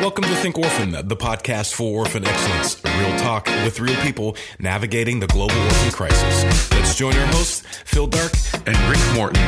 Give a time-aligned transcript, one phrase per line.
[0.00, 2.80] Welcome to Think Orphan, the podcast for orphan excellence.
[2.84, 6.70] Real talk with real people navigating the global orphan crisis.
[6.70, 8.34] Let's join our hosts, Phil Darke
[8.66, 9.42] and Rick Morton.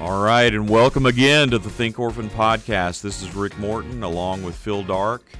[0.00, 3.02] All right, and welcome again to the Think Orphan podcast.
[3.02, 5.30] This is Rick Morton along with Phil Darke.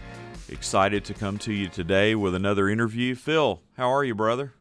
[0.50, 3.14] Excited to come to you today with another interview.
[3.14, 4.52] Phil, how are you, brother?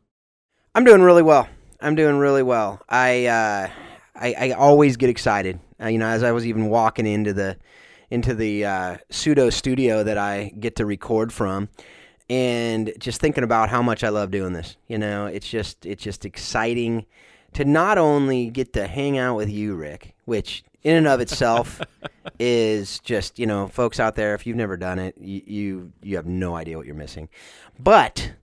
[0.73, 1.49] I'm doing really well.
[1.81, 2.81] I'm doing really well.
[2.87, 3.69] I uh,
[4.15, 5.59] I, I always get excited.
[5.81, 7.57] Uh, you know, as I was even walking into the
[8.13, 11.69] into the uh, pseudo studio that I get to record from,
[12.29, 14.77] and just thinking about how much I love doing this.
[14.87, 17.07] You know, it's just it's just exciting
[17.53, 21.81] to not only get to hang out with you, Rick, which in and of itself
[22.39, 26.15] is just you know, folks out there, if you've never done it, you you, you
[26.15, 27.29] have no idea what you're missing,
[27.79, 28.33] but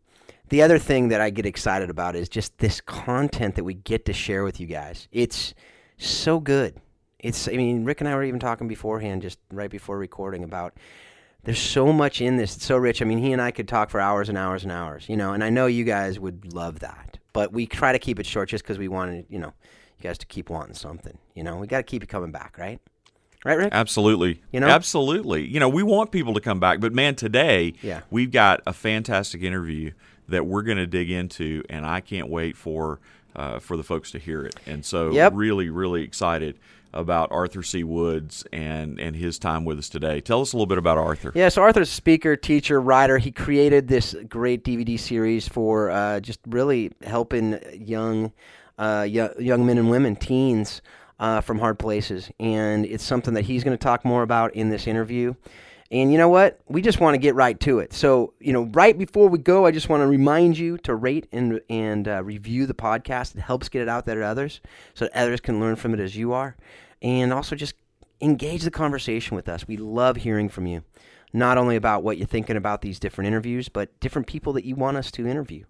[0.49, 4.05] the other thing that I get excited about is just this content that we get
[4.07, 5.07] to share with you guys.
[5.13, 5.55] It's
[5.97, 6.81] so good.
[7.23, 10.75] It's I mean, Rick and I were even talking beforehand, just right before recording about
[11.45, 12.57] there's so much in this.
[12.57, 13.01] It's so rich.
[13.01, 15.33] I mean, he and I could talk for hours and hours and hours, you know,
[15.33, 17.19] and I know you guys would love that.
[17.33, 19.53] But we try to keep it short just because we wanted, you know,
[19.99, 21.17] you guys to keep wanting something.
[21.35, 22.81] You know, we got to keep it coming back, right?
[23.45, 23.71] Right, Rick?
[23.73, 24.43] Absolutely.
[24.53, 24.67] You know?
[24.67, 25.47] Absolutely.
[25.47, 28.01] You know, we want people to come back, but man, today Yeah.
[28.11, 29.93] we've got a fantastic interview
[30.29, 33.01] that we're going to dig into, and I can't wait for
[33.35, 34.57] uh, for the folks to hear it.
[34.67, 35.33] And so, Yep.
[35.37, 36.59] really, really excited
[36.93, 37.85] about Arthur C.
[37.85, 40.21] Woods and and his time with us today.
[40.21, 41.33] Tell us a little bit about Arthur.
[41.35, 43.19] Yeah, so Arthur's a speaker, teacher, writer.
[43.19, 48.33] He created this great DVD series for uh, just really helping young,
[48.79, 50.83] uh, young, young men and women, teens,
[51.19, 52.31] uh, from hard places.
[52.41, 55.35] And it's something that he's going to talk more about in this interview.
[55.93, 56.61] And you know what?
[56.69, 57.93] We just want to get right to it.
[57.93, 61.27] So, you know, right before we go, I just want to remind you to rate
[61.33, 63.35] and and uh, review the podcast.
[63.35, 64.61] It helps get it out there to others,
[64.95, 66.57] so that others can learn from it as you are,
[67.03, 67.75] and also just
[68.21, 69.67] engage the conversation with us.
[69.67, 70.85] We love hearing from you,
[71.33, 74.77] not only about what you're thinking about these different interviews, but different people that you
[74.77, 75.65] want us to interview.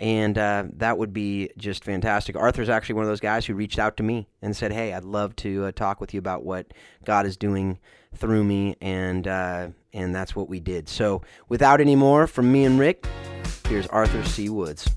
[0.00, 2.36] And uh, that would be just fantastic.
[2.36, 5.04] Arthur's actually one of those guys who reached out to me and said, "Hey, I'd
[5.04, 6.72] love to uh, talk with you about what
[7.04, 7.78] God is doing
[8.14, 10.88] through me," and uh, and that's what we did.
[10.88, 13.06] So, without any more from me and Rick,
[13.68, 14.48] here's Arthur C.
[14.48, 14.88] Woods.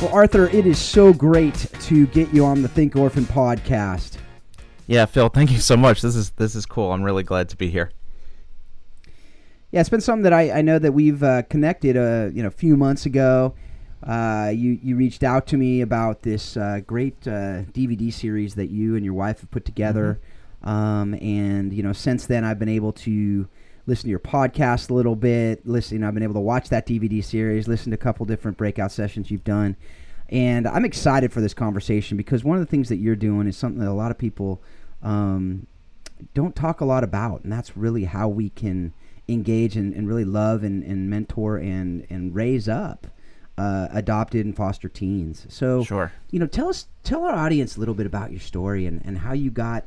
[0.00, 4.18] Well, Arthur, it is so great to get you on the Think Orphan podcast.
[4.86, 6.02] Yeah, Phil, thank you so much.
[6.02, 6.92] This is this is cool.
[6.92, 7.90] I'm really glad to be here.
[9.70, 12.48] Yeah, it's been something that I, I know that we've uh, connected uh, you know
[12.48, 13.54] a few months ago.
[14.02, 18.70] Uh, you you reached out to me about this uh, great uh, DVD series that
[18.70, 20.20] you and your wife have put together,
[20.62, 23.46] um, and you know since then I've been able to
[23.86, 25.66] listen to your podcast a little bit.
[25.66, 28.90] Listen, I've been able to watch that DVD series, listen to a couple different breakout
[28.90, 29.76] sessions you've done,
[30.30, 33.58] and I'm excited for this conversation because one of the things that you're doing is
[33.58, 34.62] something that a lot of people
[35.02, 35.66] um,
[36.32, 38.94] don't talk a lot about, and that's really how we can
[39.28, 43.06] engage and, and really love and, and mentor and, and raise up
[43.58, 45.46] uh, adopted and foster teens.
[45.48, 46.12] So, Sure.
[46.30, 49.18] you know, tell us, tell our audience a little bit about your story and, and
[49.18, 49.84] how you got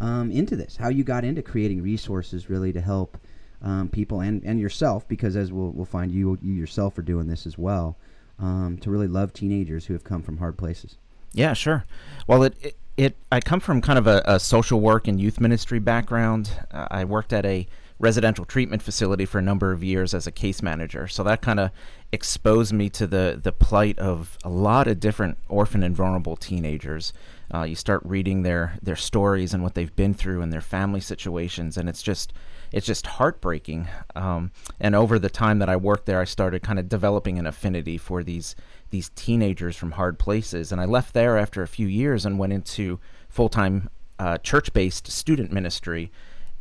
[0.00, 3.18] um, into this, how you got into creating resources really to help
[3.60, 7.28] um, people and, and yourself, because as we'll, we'll find you, you yourself are doing
[7.28, 7.96] this as well,
[8.40, 10.96] um, to really love teenagers who have come from hard places.
[11.32, 11.84] Yeah, sure.
[12.26, 15.40] Well, it it, it I come from kind of a, a social work and youth
[15.40, 16.50] ministry background.
[16.72, 17.66] Uh, I worked at a
[18.02, 21.60] residential treatment facility for a number of years as a case manager, so that kind
[21.60, 21.70] of
[22.10, 27.12] exposed me to the the plight of a lot of different orphan and vulnerable teenagers.
[27.54, 31.00] Uh, you start reading their their stories and what they've been through and their family
[31.00, 32.32] situations, and it's just
[32.72, 33.86] it's just heartbreaking.
[34.16, 37.46] Um, and over the time that I worked there, I started kind of developing an
[37.46, 38.56] affinity for these
[38.90, 40.72] these teenagers from hard places.
[40.72, 42.98] And I left there after a few years and went into
[43.28, 46.10] full time uh, church based student ministry,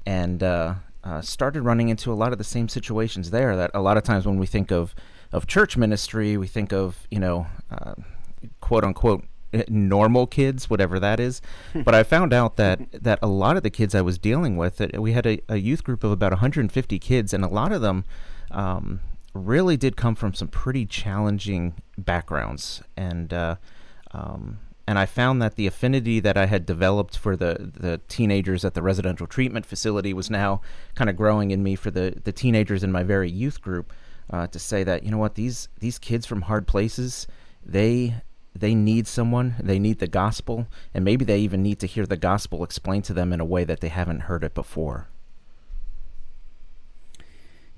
[0.05, 3.55] and uh, uh, started running into a lot of the same situations there.
[3.55, 4.95] That a lot of times when we think of
[5.31, 7.95] of church ministry, we think of you know uh,
[8.59, 9.25] quote unquote
[9.67, 11.41] normal kids, whatever that is.
[11.83, 14.77] but I found out that that a lot of the kids I was dealing with,
[14.77, 17.81] that we had a, a youth group of about 150 kids, and a lot of
[17.81, 18.05] them
[18.51, 18.99] um,
[19.33, 23.55] really did come from some pretty challenging backgrounds, and uh,
[24.11, 28.65] um, and I found that the affinity that I had developed for the the teenagers
[28.65, 30.61] at the residential treatment facility was now
[30.95, 33.93] kind of growing in me for the the teenagers in my very youth group.
[34.29, 37.27] Uh, to say that you know what these these kids from hard places
[37.65, 38.15] they
[38.55, 42.15] they need someone they need the gospel and maybe they even need to hear the
[42.15, 45.09] gospel explained to them in a way that they haven't heard it before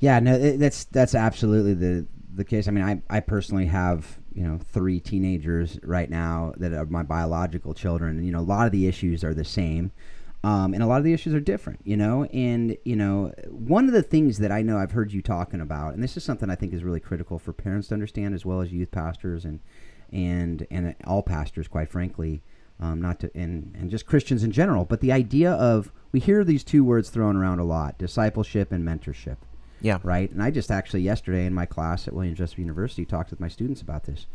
[0.03, 2.67] Yeah, no, that's that's absolutely the the case.
[2.67, 7.03] I mean, I I personally have you know three teenagers right now that are my
[7.03, 8.17] biological children.
[8.17, 9.91] And, you know, a lot of the issues are the same.
[10.45, 12.25] Um, and a lot of the issues are different, you know.
[12.25, 15.93] And you know, one of the things that I know I've heard you talking about,
[15.93, 18.59] and this is something I think is really critical for parents to understand, as well
[18.59, 19.61] as youth pastors and
[20.11, 22.43] and and all pastors, quite frankly,
[22.81, 24.83] um, not to and and just Christians in general.
[24.83, 28.85] But the idea of we hear these two words thrown around a lot: discipleship and
[28.85, 29.37] mentorship.
[29.83, 29.99] Yeah.
[30.01, 30.31] Right.
[30.31, 33.49] And I just actually yesterday in my class at Williams Jessup University talked with my
[33.49, 34.25] students about this.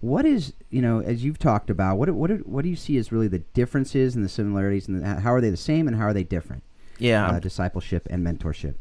[0.00, 3.10] What is you know as you've talked about what what what do you see as
[3.10, 6.04] really the differences and the similarities and the, how are they the same and how
[6.04, 6.62] are they different?
[6.98, 7.26] Yeah.
[7.28, 8.74] Uh, discipleship and mentorship.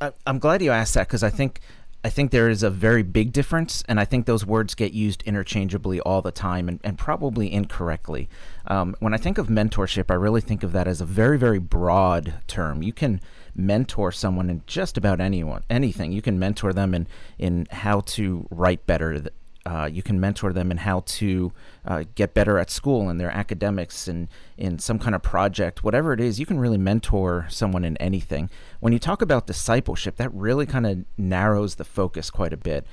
[0.00, 1.60] I, I'm glad you asked that because I think
[2.04, 5.22] I think there is a very big difference, and I think those words get used
[5.22, 8.28] interchangeably all the time and, and probably incorrectly.
[8.66, 11.58] Um, when I think of mentorship, I really think of that as a very, very
[11.58, 12.82] broad term.
[12.82, 13.22] You can
[13.54, 16.12] mentor someone in just about anyone, anything.
[16.12, 17.06] You can mentor them in,
[17.38, 19.22] in how to write better,
[19.66, 21.52] uh, you can mentor them in how to
[21.86, 24.28] uh, get better at school and their academics and
[24.58, 26.38] in some kind of project, whatever it is.
[26.38, 28.50] You can really mentor someone in anything.
[28.80, 32.86] When you talk about discipleship, that really kind of narrows the focus quite a bit,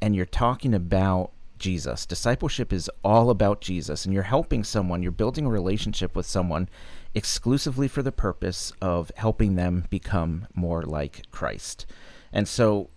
[0.00, 2.04] and you're talking about Jesus.
[2.04, 6.68] Discipleship is all about Jesus, and you're helping someone, you're building a relationship with someone
[7.14, 11.86] exclusively for the purpose of helping them become more like Christ.
[12.32, 12.90] And so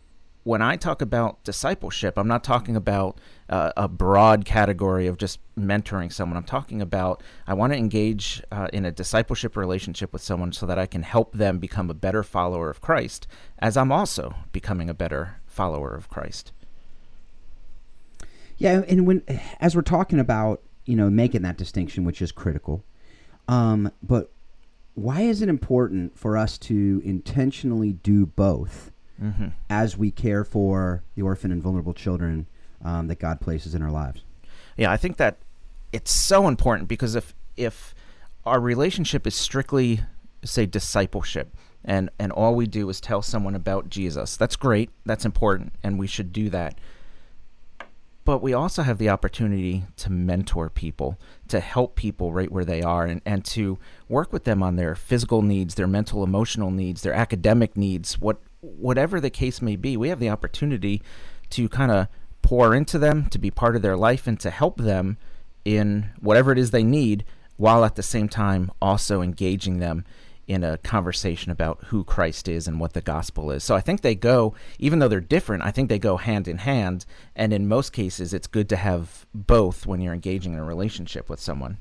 [0.46, 3.20] when I talk about discipleship, I'm not talking about
[3.50, 6.38] uh, a broad category of just mentoring someone.
[6.38, 10.68] I'm talking about I want to engage uh, in a discipleship relationship with someone so
[10.68, 13.26] that I can help them become a better follower of Christ,
[13.58, 16.52] as I'm also becoming a better follower of Christ.
[18.58, 19.24] Yeah, and when
[19.60, 22.86] as we're talking about you know making that distinction, which is critical,
[23.48, 24.32] um, but
[24.94, 28.92] why is it important for us to intentionally do both?
[29.22, 29.48] mm-hmm.
[29.70, 32.48] as we care for the orphan and vulnerable children
[32.84, 34.22] um, that God places in our lives.
[34.78, 35.38] Yeah, I think that
[35.92, 37.96] it's so important because if if
[38.46, 40.02] our relationship is strictly
[40.44, 45.26] say discipleship and and all we do is tell someone about Jesus, that's great, that's
[45.26, 46.78] important, and we should do that.
[48.26, 52.82] But we also have the opportunity to mentor people, to help people right where they
[52.82, 53.78] are, and, and to
[54.10, 58.40] work with them on their physical needs, their mental, emotional needs, their academic needs, what
[58.62, 61.04] whatever the case may be, we have the opportunity
[61.52, 62.08] to kind of
[62.42, 65.18] pour into them, to be part of their life, and to help them
[65.64, 67.24] in whatever it is they need,
[67.58, 70.04] while at the same time also engaging them
[70.48, 73.64] in a conversation about who Christ is and what the gospel is.
[73.64, 76.60] So I think they go, even though they're different, I think they go hand in
[76.60, 77.06] hand.
[77.36, 81.30] And in most cases, it's good to have both when you're engaging in a relationship
[81.30, 81.78] with someone.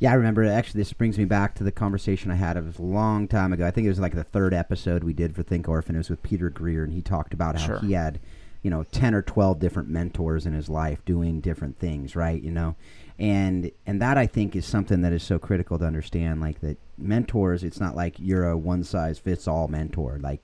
[0.00, 0.46] Yeah, I remember.
[0.46, 2.56] Actually, this brings me back to the conversation I had.
[2.64, 3.66] Was a long time ago.
[3.66, 5.94] I think it was like the third episode we did for Think Orphan.
[5.94, 7.78] It was with Peter Greer, and he talked about how sure.
[7.80, 8.18] he had,
[8.62, 12.16] you know, ten or twelve different mentors in his life doing different things.
[12.16, 12.76] Right, you know,
[13.20, 16.40] and and that I think is something that is so critical to understand.
[16.40, 20.18] Like that mentors, it's not like you're a one size fits all mentor.
[20.20, 20.42] Like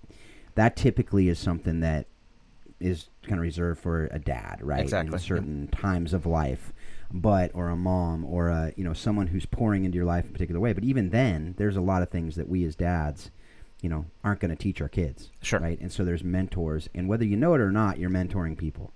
[0.55, 2.07] that typically is something that
[2.79, 4.83] is kind of reserved for a dad, right?
[4.83, 5.15] Exactly.
[5.15, 5.81] In certain yeah.
[5.81, 6.73] times of life
[7.13, 10.31] but or a mom or a you know someone who's pouring into your life in
[10.31, 10.73] a particular way.
[10.73, 13.31] But even then, there's a lot of things that we as dads,
[13.81, 15.31] you know, aren't going to teach our kids.
[15.43, 15.61] Sure.
[15.61, 15.81] Right.
[15.81, 18.93] And so there's mentors, and whether you know it or not, you're mentoring people.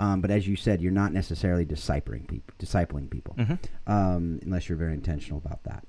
[0.00, 3.54] Um, but as you said, you're not necessarily discipling people, discipling people, mm-hmm.
[3.86, 5.84] um, unless you're very intentional about that.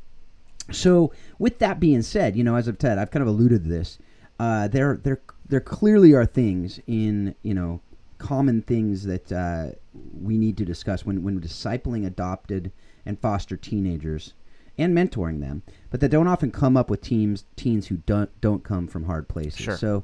[0.69, 3.69] So, with that being said, you know, as I've said, I've kind of alluded to
[3.69, 3.97] this.
[4.37, 7.79] Uh, there, there, there clearly are things in you know
[8.17, 9.67] common things that uh,
[10.21, 12.71] we need to discuss when, when discipling adopted
[13.05, 14.33] and foster teenagers
[14.77, 18.65] and mentoring them, but that don't often come up with teams teens who don't don't
[18.65, 19.61] come from hard places.
[19.61, 19.77] Sure.
[19.77, 20.03] So,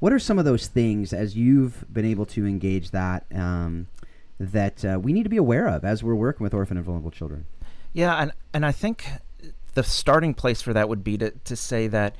[0.00, 3.88] what are some of those things as you've been able to engage that um,
[4.38, 7.10] that uh, we need to be aware of as we're working with orphan and vulnerable
[7.10, 7.46] children?
[7.92, 9.06] Yeah, and and I think
[9.74, 12.16] the starting place for that would be to to say that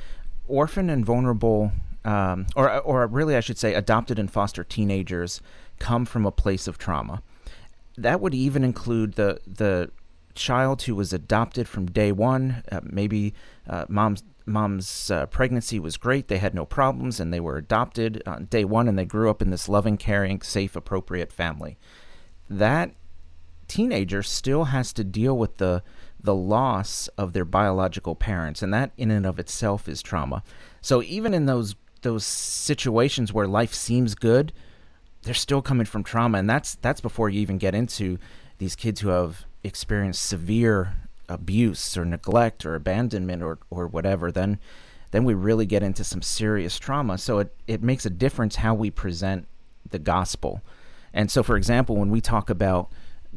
[0.47, 1.73] orphan and vulnerable
[2.05, 5.41] um, or or really I should say adopted and foster teenagers
[5.79, 7.23] come from a place of trauma.
[7.97, 9.91] That would even include the the
[10.35, 12.63] child who was adopted from day one.
[12.71, 13.35] Uh, maybe
[13.69, 18.23] uh, mom's mom's uh, pregnancy was great; they had no problems, and they were adopted
[18.27, 21.79] on day one, and they grew up in this loving, caring, safe, appropriate family.
[22.49, 22.93] That
[23.69, 25.83] teenager still has to deal with the
[26.21, 30.43] the loss of their biological parents, and that in and of itself is trauma.
[30.81, 34.53] So even in those those situations where life seems good,
[35.23, 38.19] they're still coming from trauma, and that's that's before you even get into
[38.59, 40.95] these kids who have experienced severe
[41.29, 44.31] abuse or neglect or abandonment or or whatever.
[44.33, 44.59] Then
[45.11, 47.19] then we really get into some serious trauma.
[47.19, 49.47] So it, it makes a difference how we present
[49.89, 50.63] the gospel.
[51.15, 52.91] And so, for example, when we talk about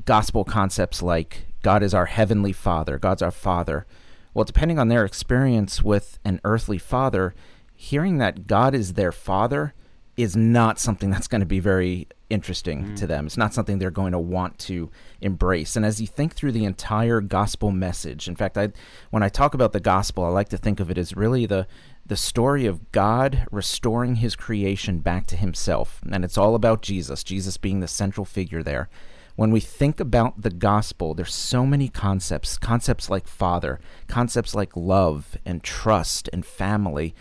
[0.06, 2.98] gospel concepts like God is our heavenly Father.
[2.98, 3.86] God's our Father.
[4.34, 7.36] Well, depending on their experience with an earthly father,
[7.76, 9.74] hearing that God is their Father
[10.18, 12.96] is not something that's going to be very interesting mm.
[12.96, 13.26] to them.
[13.26, 15.76] It's not something they're going to want to embrace.
[15.76, 18.70] And as you think through the entire gospel message, in fact, I
[19.10, 21.68] when I talk about the gospel, I like to think of it as really the
[22.06, 26.02] the story of God restoring his creation back to himself.
[26.12, 28.90] And it's all about Jesus, Jesus being the central figure there.
[29.36, 34.76] When we think about the gospel, there's so many concepts, concepts like father, concepts like
[34.76, 37.16] love and trust and family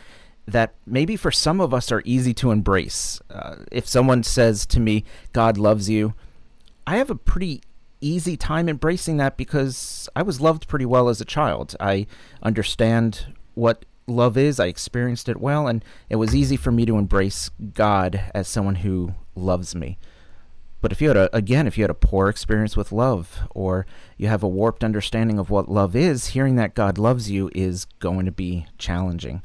[0.47, 3.21] that maybe for some of us are easy to embrace.
[3.31, 6.15] Uh, if someone says to me, God loves you,
[6.87, 7.63] I have a pretty
[8.01, 11.77] easy time embracing that because I was loved pretty well as a child.
[11.79, 12.07] I
[12.43, 16.99] understand what love is, I experienced it well, and it was easy for me to
[16.99, 19.99] embrace God as someone who loves me.
[20.81, 23.87] But if you had a, again, if you had a poor experience with love, or
[24.17, 27.85] you have a warped understanding of what love is, hearing that God loves you is
[27.99, 29.43] going to be challenging.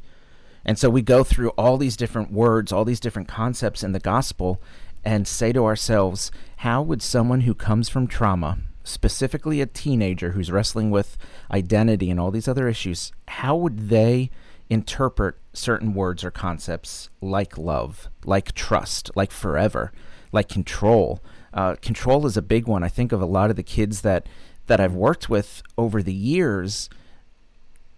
[0.65, 3.99] And so we go through all these different words, all these different concepts in the
[3.99, 4.61] gospel,
[5.03, 10.51] and say to ourselves, how would someone who comes from trauma, specifically a teenager who's
[10.51, 11.17] wrestling with
[11.51, 14.31] identity and all these other issues, how would they
[14.67, 19.93] interpret certain words or concepts like love, like trust, like forever,
[20.31, 21.23] like control?
[21.53, 22.83] Uh, control is a big one.
[22.83, 24.27] I think of a lot of the kids that
[24.67, 26.89] that I've worked with over the years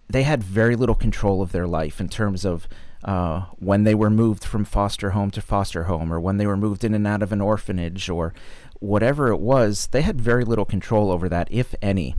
[0.08, 2.68] they had very little control of their life in terms of
[3.04, 6.56] uh, when they were moved from foster home to foster home, or when they were
[6.56, 8.34] moved in and out of an orphanage, or
[8.80, 9.88] whatever it was.
[9.88, 12.16] They had very little control over that, if any.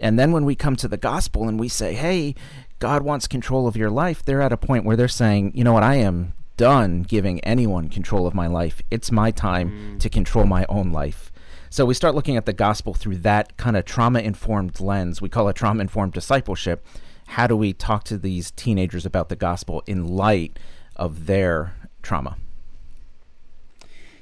[0.00, 2.34] And then when we come to the gospel and we say, hey,
[2.78, 5.72] God wants control of your life, they're at a point where they're saying, you know
[5.72, 8.82] what, I am done giving anyone control of my life.
[8.90, 10.00] It's my time mm.
[10.00, 11.32] to control my own life.
[11.70, 15.20] So we start looking at the gospel through that kind of trauma informed lens.
[15.20, 16.86] We call it trauma informed discipleship
[17.26, 20.58] how do we talk to these teenagers about the gospel in light
[20.96, 22.36] of their trauma?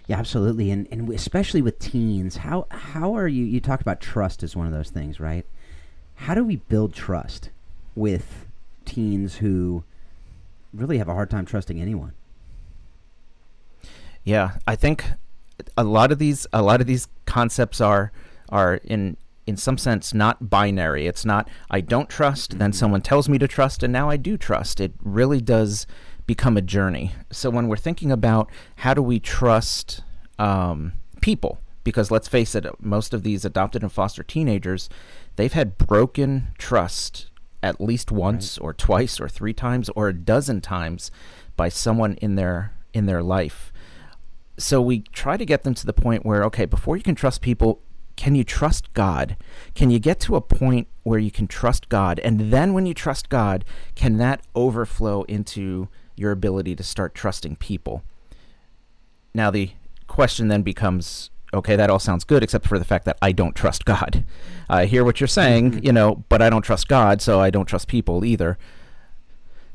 [0.07, 3.45] Yeah, absolutely, and and especially with teens, how how are you?
[3.45, 5.47] You talk about trust as one of those things, right?
[6.17, 7.51] How do we build trust
[7.95, 8.47] with
[8.85, 9.85] teens who
[10.73, 12.15] really have a hard time trusting anyone?
[14.25, 15.05] Yeah, I think
[15.77, 18.13] a lot of these a lot of these concepts are
[18.49, 19.17] are in
[19.53, 21.07] in some sense not binary.
[21.07, 22.79] It's not I don't trust, then mm-hmm.
[22.79, 24.81] someone tells me to trust, and now I do trust.
[24.81, 25.87] It really does
[26.27, 27.13] become a journey.
[27.31, 30.03] So when we're thinking about how do we trust
[30.39, 34.89] um, people, because let's face it, most of these adopted and foster teenagers,
[35.37, 37.29] they've had broken trust
[37.63, 38.65] at least once right.
[38.65, 41.11] or twice or three times or a dozen times
[41.57, 43.71] by someone in their in their life.
[44.57, 47.43] So we try to get them to the point where okay, before you can trust
[47.43, 47.83] people,
[48.23, 49.37] can you trust God?
[49.75, 52.21] Can you get to a point where you can trust God?
[52.21, 53.65] And then when you trust God,
[53.97, 58.05] can that overflow into your ability to start trusting people?
[59.35, 59.73] Now, the
[60.07, 63.57] question then becomes okay, that all sounds good, except for the fact that I don't
[63.57, 64.25] trust God.
[64.71, 65.85] I hear what you're saying, mm-hmm.
[65.85, 68.57] you know, but I don't trust God, so I don't trust people either.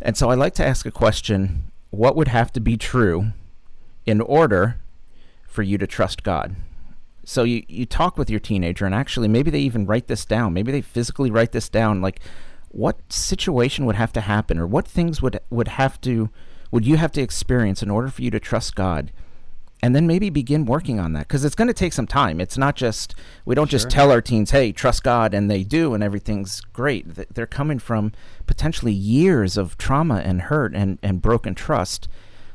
[0.02, 3.34] And so I like to ask a question what would have to be true
[4.06, 4.80] in order
[5.50, 6.56] for you to trust God?
[7.28, 10.54] So you, you talk with your teenager, and actually, maybe they even write this down.
[10.54, 12.02] Maybe they physically write this down.
[12.02, 12.22] Like,
[12.70, 16.30] what situation would have to happen, or what things would would have to
[16.72, 19.12] would you have to experience in order for you to trust God?
[19.84, 22.40] And then maybe begin working on that because it's going to take some time.
[22.40, 23.78] It's not just we don't sure.
[23.80, 27.34] just tell our teens, "Hey, trust God," and they do, and everything's great.
[27.36, 28.14] They're coming from
[28.46, 32.08] potentially years of trauma and hurt and and broken trust.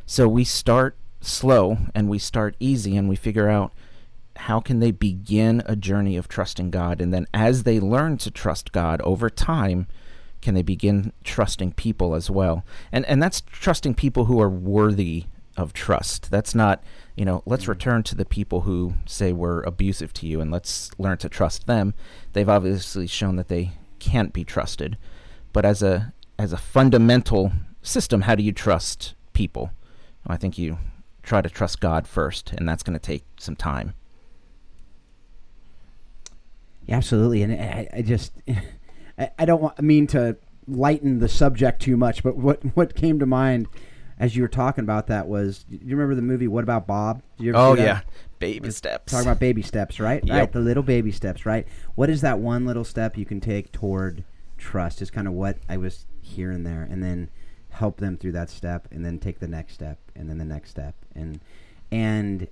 [0.07, 3.75] So we start slow and we start easy, and we figure out
[4.37, 7.01] how can they begin a journey of trusting God?
[7.01, 9.87] And then as they learn to trust God over time,
[10.41, 12.65] can they begin trusting people as well?
[12.91, 16.31] And and that's trusting people who are worthy of trust.
[16.31, 16.83] That's not,
[17.17, 17.73] you know, let's mm-hmm.
[17.73, 21.67] return to the people who say we're abusive to you and let's learn to trust
[21.67, 21.95] them.
[22.33, 24.99] They've obviously shown that they can't be trusted.
[25.53, 29.71] But as a as a fundamental system, how do you trust people?
[30.27, 30.79] Well, I think you
[31.23, 33.95] try to trust God first, and that's going to take some time.
[36.87, 38.33] Yeah, absolutely, and I, I just
[39.19, 40.37] I, I don't want, I mean to
[40.67, 43.69] lighten the subject too much, but what what came to mind
[44.19, 47.23] as you were talking about that was you remember the movie What About Bob?
[47.55, 48.01] oh yeah,
[48.39, 49.13] baby steps.
[49.13, 50.25] Talking about baby steps, right?
[50.25, 50.37] Yep.
[50.39, 51.67] Right, the little baby steps, right?
[51.95, 54.25] What is that one little step you can take toward
[54.59, 55.03] trust?
[55.03, 57.31] Is kind of what I was hearing there, and then
[57.71, 60.71] help them through that step, and then take the next step, and then the next
[60.71, 61.41] step, and
[61.91, 62.49] and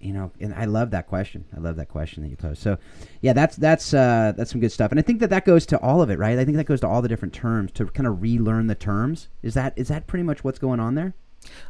[0.00, 1.44] you know, and I love that question.
[1.56, 2.62] I love that question that you posed.
[2.62, 2.78] So,
[3.20, 5.78] yeah, that's that's uh, that's some good stuff, and I think that that goes to
[5.78, 6.38] all of it, right?
[6.38, 9.28] I think that goes to all the different terms to kind of relearn the terms.
[9.42, 11.14] Is that is that pretty much what's going on there?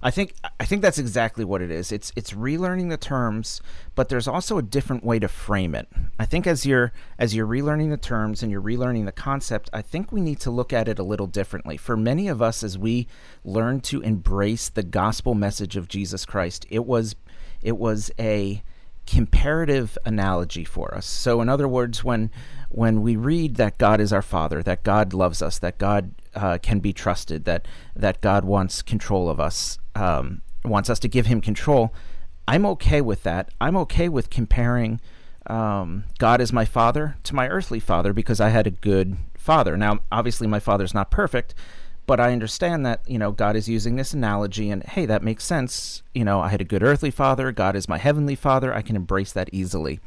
[0.03, 1.93] I think I think that's exactly what it is.
[1.93, 3.61] It's it's relearning the terms,
[3.95, 5.89] but there's also a different way to frame it.
[6.19, 9.83] I think as you're as you're relearning the terms and you're relearning the concept, I
[9.83, 11.77] think we need to look at it a little differently.
[11.77, 13.07] For many of us as we
[13.45, 17.15] learn to embrace the gospel message of Jesus Christ, it was
[17.63, 18.63] it was a
[19.07, 21.07] comparative analogy for us.
[21.07, 22.31] So in other words, when
[22.69, 26.59] when we read that God is our Father, that God loves us, that God uh,
[26.63, 31.27] can be trusted, that that God wants control of us, um, wants us to give
[31.27, 31.93] Him control.
[32.47, 33.51] I'm okay with that.
[33.61, 35.01] I'm okay with comparing
[35.47, 39.77] um, God as my father to my earthly father because I had a good father.
[39.77, 41.55] Now, obviously, my father's not perfect,
[42.11, 45.45] but I understand that you know God is using this analogy, and hey, that makes
[45.45, 46.03] sense.
[46.13, 47.53] You know, I had a good earthly father.
[47.53, 48.75] God is my heavenly father.
[48.75, 50.01] I can embrace that easily.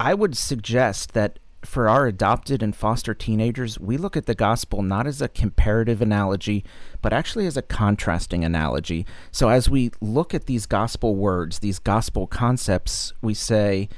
[0.00, 4.82] I would suggest that for our adopted and foster teenagers, we look at the gospel
[4.82, 6.64] not as a comparative analogy,
[7.02, 9.06] but actually as a contrasting analogy.
[9.30, 13.88] So as we look at these gospel words, these gospel concepts, we say,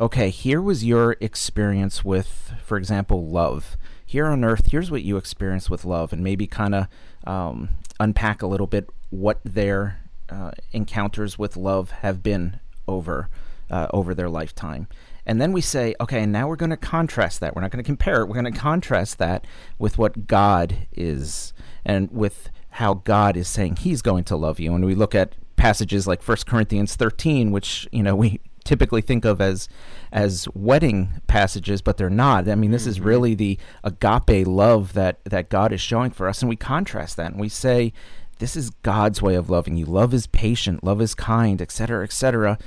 [0.00, 3.76] okay, here was your experience with, for example, love.
[4.12, 6.86] Here on earth, here's what you experience with love, and maybe kind of
[7.26, 13.30] um, unpack a little bit what their uh, encounters with love have been over
[13.70, 14.86] uh, over their lifetime.
[15.24, 17.56] And then we say, okay, and now we're going to contrast that.
[17.56, 18.26] We're not going to compare it.
[18.26, 19.46] We're going to contrast that
[19.78, 24.74] with what God is and with how God is saying he's going to love you.
[24.74, 29.24] And we look at passages like 1 Corinthians 13, which, you know, we typically think
[29.24, 29.68] of as
[30.12, 32.48] as wedding passages, but they're not.
[32.48, 33.08] I mean, this is mm-hmm.
[33.08, 37.32] really the agape love that that God is showing for us and we contrast that
[37.32, 37.92] and we say
[38.38, 39.86] this is God's way of loving you.
[39.86, 42.58] Love is patient, love is kind, etc., etc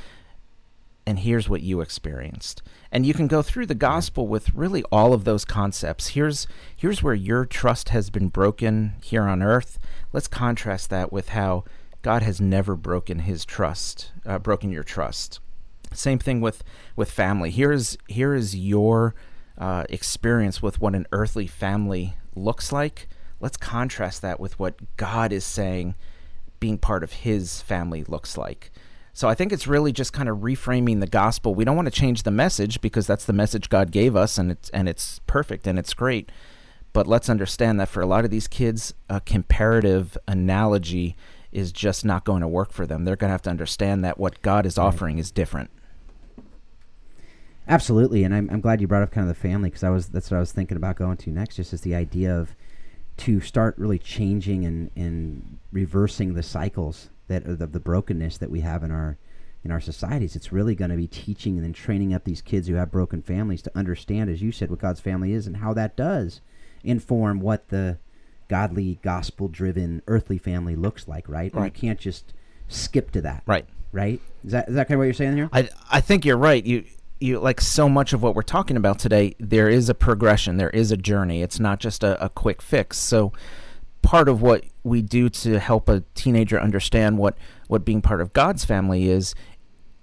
[1.06, 2.62] and here's what you experienced.
[2.92, 6.10] And you can go through the gospel with really all of those concepts.
[6.10, 9.78] Here's here's where your trust has been broken here on earth.
[10.14, 11.64] Let's contrast that with how
[12.02, 15.40] God has never broken his trust, uh, broken your trust.
[15.96, 16.64] Same thing with
[16.96, 17.52] with family.
[17.52, 19.16] Here's here is your
[19.58, 23.08] uh, experience with what an earthly family looks like.
[23.40, 25.96] Let's contrast that with what God is saying
[26.60, 28.72] being part of his family looks like.
[29.14, 31.56] So I think it's really just kind of reframing the gospel.
[31.56, 34.52] We don't want to change the message because that's the message God gave us and
[34.52, 36.32] it's and it's perfect and it's great.
[36.92, 41.16] But let's understand that for a lot of these kids, a comparative analogy
[41.52, 43.06] is just not going to work for them.
[43.06, 45.72] They're going to have to understand that what God is offering is different.
[47.68, 50.08] Absolutely, and I'm, I'm glad you brought up kind of the family because I was
[50.10, 51.56] that's what I was thinking about going to next.
[51.56, 52.56] Just as the idea of
[53.18, 58.62] to start really changing and, and reversing the cycles that of the brokenness that we
[58.62, 59.18] have in our
[59.64, 60.36] in our societies.
[60.36, 63.24] It's really going to be teaching and then training up these kids who have broken
[63.24, 66.42] families to understand, as you said, what God's family is and how that does
[66.84, 67.98] inform what the
[68.48, 71.28] godly, gospel-driven, earthly family looks like.
[71.28, 71.52] Right?
[71.54, 71.66] right.
[71.66, 72.32] you can't just
[72.68, 73.42] skip to that.
[73.48, 73.66] Right.
[73.92, 74.22] Right.
[74.44, 75.50] Is that is that kind of what you're saying here?
[75.52, 76.64] I I think you're right.
[76.64, 76.84] You
[77.20, 79.36] you like so much of what we're talking about today.
[79.40, 80.58] There is a progression.
[80.58, 81.42] There is a journey.
[81.42, 82.98] It's not just a, a quick fix.
[82.98, 83.32] So
[84.02, 88.34] part of what we do to help a teenager understand what what being part of
[88.34, 89.34] God's family is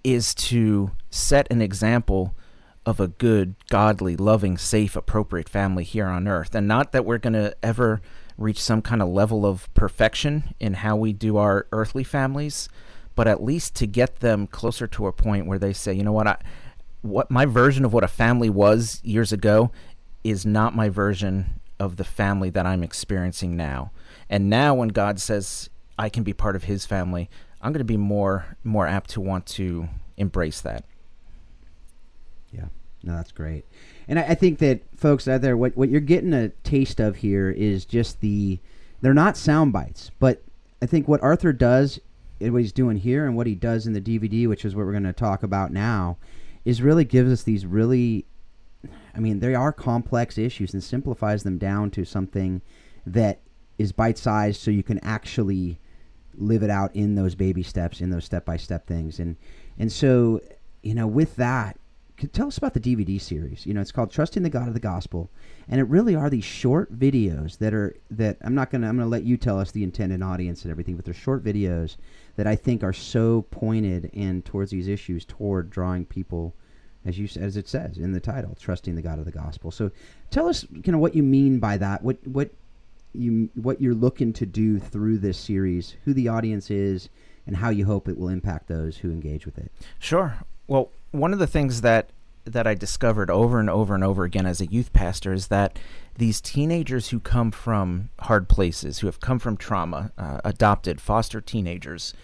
[0.02, 2.34] is to set an example
[2.84, 6.54] of a good, godly, loving, safe, appropriate family here on earth.
[6.54, 8.00] And not that we're going to ever
[8.36, 12.68] reach some kind of level of perfection in how we do our earthly families,
[13.14, 16.12] but at least to get them closer to a point where they say, you know
[16.12, 16.38] what, I,
[17.02, 19.70] what my version of what a family was years ago
[20.24, 23.90] is not my version of the family that I'm experiencing now.
[24.30, 27.28] And now when God says I can be part of his family,
[27.60, 30.84] I'm going to be more more apt to want to embrace that.
[32.52, 32.66] Yeah.
[33.02, 33.64] No, that's great.
[34.06, 37.16] And I, I think that folks out there what what you're getting a taste of
[37.16, 38.58] here is just the
[39.00, 40.42] they're not sound bites, but
[40.80, 42.00] I think what Arthur does
[42.50, 44.92] what he's doing here and what he does in the DVD, which is what we're
[44.92, 46.16] going to talk about now,
[46.64, 48.26] is really gives us these really
[49.14, 52.62] I mean, they are complex issues and simplifies them down to something
[53.06, 53.40] that
[53.78, 55.78] is bite sized so you can actually
[56.34, 59.18] live it out in those baby steps, in those step by step things.
[59.18, 59.36] And
[59.78, 60.40] and so,
[60.82, 61.78] you know, with that,
[62.32, 63.66] tell us about the DVD series.
[63.66, 65.30] You know, it's called Trusting the God of the Gospel,
[65.68, 69.08] and it really are these short videos that are that I'm not gonna I'm gonna
[69.08, 71.96] let you tell us the intended audience and everything, but they're short videos
[72.36, 76.54] that I think are so pointed and towards these issues, toward drawing people
[77.04, 79.70] as you as it says in the title, trusting the God of the gospel.
[79.70, 79.90] So,
[80.30, 82.02] tell us, you know, what you mean by that.
[82.02, 82.50] What what
[83.12, 87.08] you what you're looking to do through this series, who the audience is,
[87.46, 89.70] and how you hope it will impact those who engage with it.
[89.98, 90.38] Sure.
[90.68, 92.10] Well, one of the things that
[92.44, 95.78] that I discovered over and over and over again as a youth pastor is that
[96.16, 101.40] these teenagers who come from hard places, who have come from trauma, uh, adopted, foster
[101.40, 102.14] teenagers,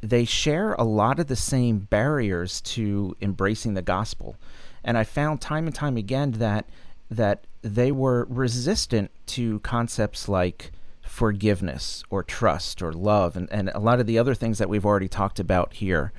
[0.00, 4.36] they share a lot of the same barriers to embracing the gospel.
[4.82, 6.68] And I found time and time again that
[7.10, 13.78] that they were resistant to concepts like forgiveness or trust or love and, and a
[13.78, 16.10] lot of the other things that we've already talked about here.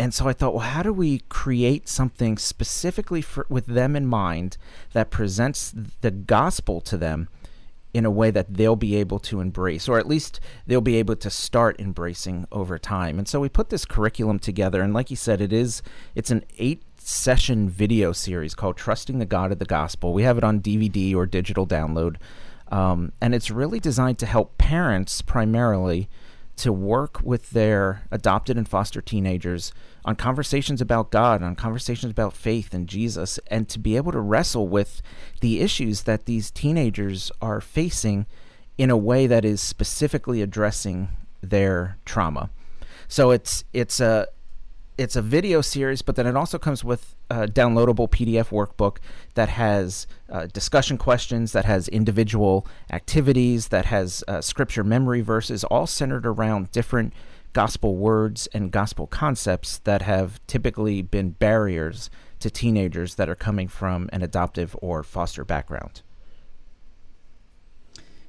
[0.00, 4.06] And so I thought, well, how do we create something specifically for, with them in
[4.06, 4.56] mind
[4.94, 7.28] that presents the gospel to them
[7.92, 11.16] in a way that they'll be able to embrace, or at least they'll be able
[11.16, 13.18] to start embracing over time?
[13.18, 15.82] And so we put this curriculum together, and like you said, it is
[16.14, 20.14] it's an eight session video series called Trusting the God of the Gospel.
[20.14, 22.16] We have it on DVD or digital download.
[22.68, 26.08] Um, and it's really designed to help parents primarily
[26.56, 29.72] to work with their adopted and foster teenagers
[30.04, 34.20] on conversations about God, on conversations about faith and Jesus, and to be able to
[34.20, 35.02] wrestle with
[35.40, 38.26] the issues that these teenagers are facing
[38.78, 41.08] in a way that is specifically addressing
[41.42, 42.50] their trauma.
[43.08, 44.28] So it's it's a
[44.96, 48.98] it's a video series, but then it also comes with a downloadable PDF workbook
[49.32, 55.64] that has uh, discussion questions, that has individual activities, that has uh, scripture memory verses,
[55.64, 57.14] all centered around different
[57.52, 63.68] gospel words and gospel concepts that have typically been barriers to teenagers that are coming
[63.68, 66.02] from an adoptive or foster background.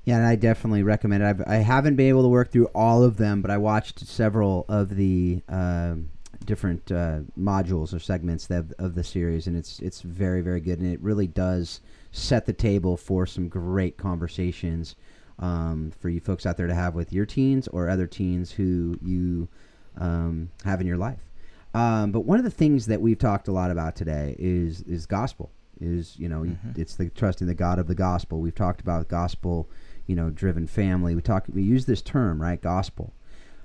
[0.04, 1.28] Yeah, and I definitely recommend it.
[1.28, 4.66] I've, I haven't been able to work through all of them, but I watched several
[4.68, 5.42] of the.
[5.48, 6.10] Um,
[6.46, 10.80] different uh, modules or segments of, of the series, and it's it's very very good,
[10.80, 11.82] and it really does
[12.12, 14.96] set the table for some great conversations
[15.40, 18.98] um, for you folks out there to have with your teens or other teens who
[19.02, 19.48] you
[19.98, 21.20] um, have in your life.
[21.74, 25.06] Um, but one of the things that we've talked a lot about today is is
[25.06, 25.52] gospel.
[25.80, 26.80] Is you know mm-hmm.
[26.80, 28.40] it's the trusting the God of the gospel.
[28.40, 29.70] We've talked about gospel,
[30.06, 31.16] you know, driven family.
[31.16, 33.14] We talk we use this term right, gospel.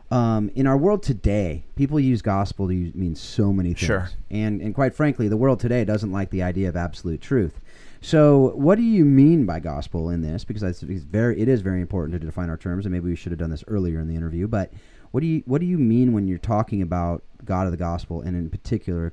[0.09, 3.87] Um, in our world today, people use gospel to use, mean so many things.
[3.87, 4.09] Sure.
[4.31, 7.61] And and quite frankly, the world today doesn't like the idea of absolute truth.
[8.07, 10.45] So, what do you mean by gospel in this?
[10.45, 13.17] Because it's, it's very, it is very important to define our terms, and maybe we
[13.17, 14.47] should have done this earlier in the interview.
[14.47, 14.73] But
[15.11, 18.21] what do you what do you mean when you're talking about God of the gospel,
[18.21, 19.13] and in particular,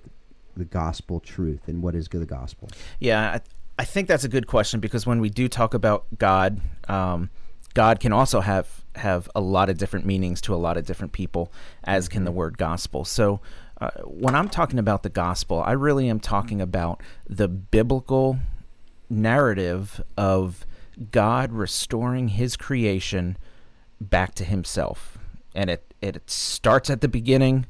[0.55, 2.69] the gospel truth, and what is the gospel?
[2.99, 3.41] Yeah, I,
[3.79, 7.31] I think that's a good question because when we do talk about God, um,
[7.73, 11.13] God can also have have a lot of different meanings to a lot of different
[11.13, 11.51] people,
[11.83, 12.37] as can the mm-hmm.
[12.37, 13.05] word gospel.
[13.05, 13.39] So,
[13.81, 18.37] uh, when I'm talking about the gospel, I really am talking about the biblical
[19.13, 20.65] narrative of
[21.11, 23.37] God restoring His creation
[24.01, 25.17] back to Himself,
[25.55, 27.65] and it it starts at the beginning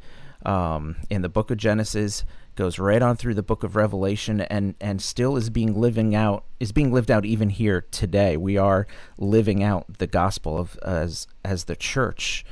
[0.45, 2.25] um, in the book of Genesis
[2.55, 6.43] goes right on through the book of Revelation and and still is being living out
[6.59, 8.37] is being lived out even here today.
[8.37, 12.45] We are living out the gospel of as as the church.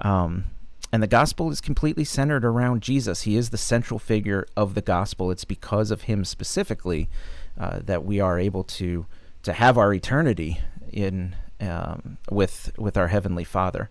[0.00, 0.44] Um,
[0.92, 3.22] and the gospel is completely centered around Jesus.
[3.22, 5.30] He is the central figure of the gospel.
[5.32, 7.08] It's because of him specifically
[7.58, 9.06] uh, that we are able to
[9.42, 10.60] to have our eternity
[10.92, 13.90] in um, with with our heavenly Father.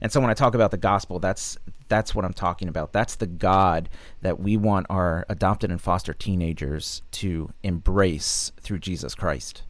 [0.00, 2.92] And so when I talk about the gospel, that's that's what I'm talking about.
[2.92, 3.88] That's the God
[4.22, 9.64] that we want our adopted and foster teenagers to embrace through Jesus Christ.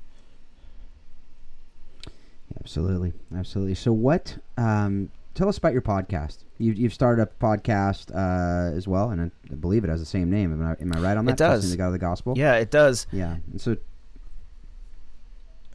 [2.61, 3.75] Absolutely, absolutely.
[3.75, 4.39] So, what?
[4.57, 6.39] Um, tell us about your podcast.
[6.61, 10.31] You, you've started a podcast uh, as well, and I, believe it has the same
[10.31, 10.53] name.
[10.53, 11.33] Am I, am I right on that?
[11.33, 11.71] It does.
[11.71, 12.35] The God of the Gospel.
[12.37, 13.07] Yeah, it does.
[13.11, 13.37] Yeah.
[13.51, 13.79] And so,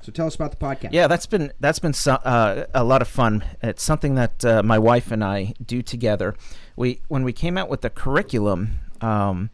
[0.01, 0.89] so tell us about the podcast.
[0.91, 3.43] Yeah, that's been that's been so, uh, a lot of fun.
[3.63, 6.35] It's something that uh, my wife and I do together.
[6.75, 9.49] We when we came out with the curriculum, um,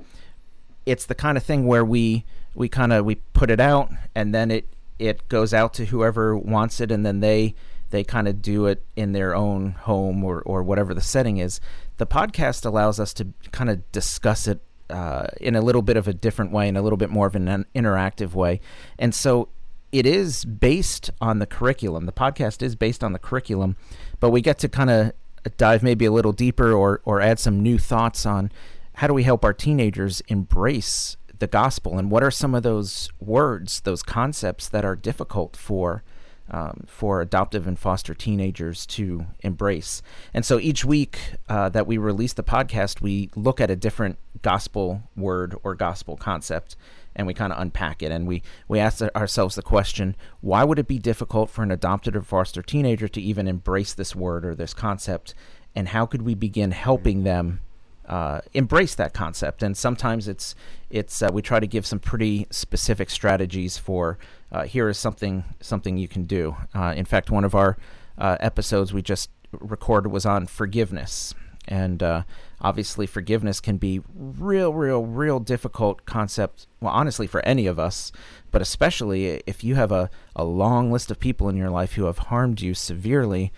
[0.85, 4.35] it's the kind of thing where we we kind of we put it out and
[4.35, 4.67] then it
[4.99, 7.55] it goes out to whoever wants it and then they
[7.91, 11.61] they kind of do it in their own home or or whatever the setting is.
[11.97, 16.07] The podcast allows us to kind of discuss it uh, in a little bit of
[16.07, 18.59] a different way, in a little bit more of an interactive way,
[18.97, 19.49] and so
[19.91, 22.05] it is based on the curriculum.
[22.05, 23.75] The podcast is based on the curriculum,
[24.19, 25.11] but we get to kind of
[25.57, 28.51] dive maybe a little deeper or or add some new thoughts on
[28.95, 33.09] how do we help our teenagers embrace the gospel and what are some of those
[33.19, 36.03] words, those concepts that are difficult for
[36.51, 40.01] um, for adoptive and foster teenagers to embrace.
[40.33, 41.17] And so each week
[41.49, 46.17] uh, that we release the podcast, we look at a different gospel word or gospel
[46.17, 46.75] concept
[47.15, 50.79] and we kind of unpack it and we we ask ourselves the question why would
[50.79, 54.55] it be difficult for an adopted or foster teenager to even embrace this word or
[54.55, 55.35] this concept
[55.75, 57.59] and how could we begin helping them
[58.07, 59.63] uh, embrace that concept.
[59.63, 60.55] And sometimes it's
[60.89, 64.17] it's uh, we try to give some pretty specific strategies for
[64.51, 66.55] uh, here is something something you can do.
[66.75, 67.77] Uh, in fact, one of our
[68.17, 71.33] uh, episodes we just recorded was on forgiveness,
[71.67, 72.23] and uh,
[72.59, 76.67] obviously forgiveness can be real, real, real difficult concept.
[76.79, 78.11] Well, honestly, for any of us,
[78.51, 82.05] but especially if you have a, a long list of people in your life who
[82.05, 83.51] have harmed you severely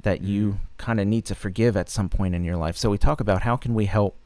[0.00, 0.58] that you mm-hmm.
[0.78, 2.76] kind of need to forgive at some point in your life.
[2.76, 4.16] So we talk about how can we help,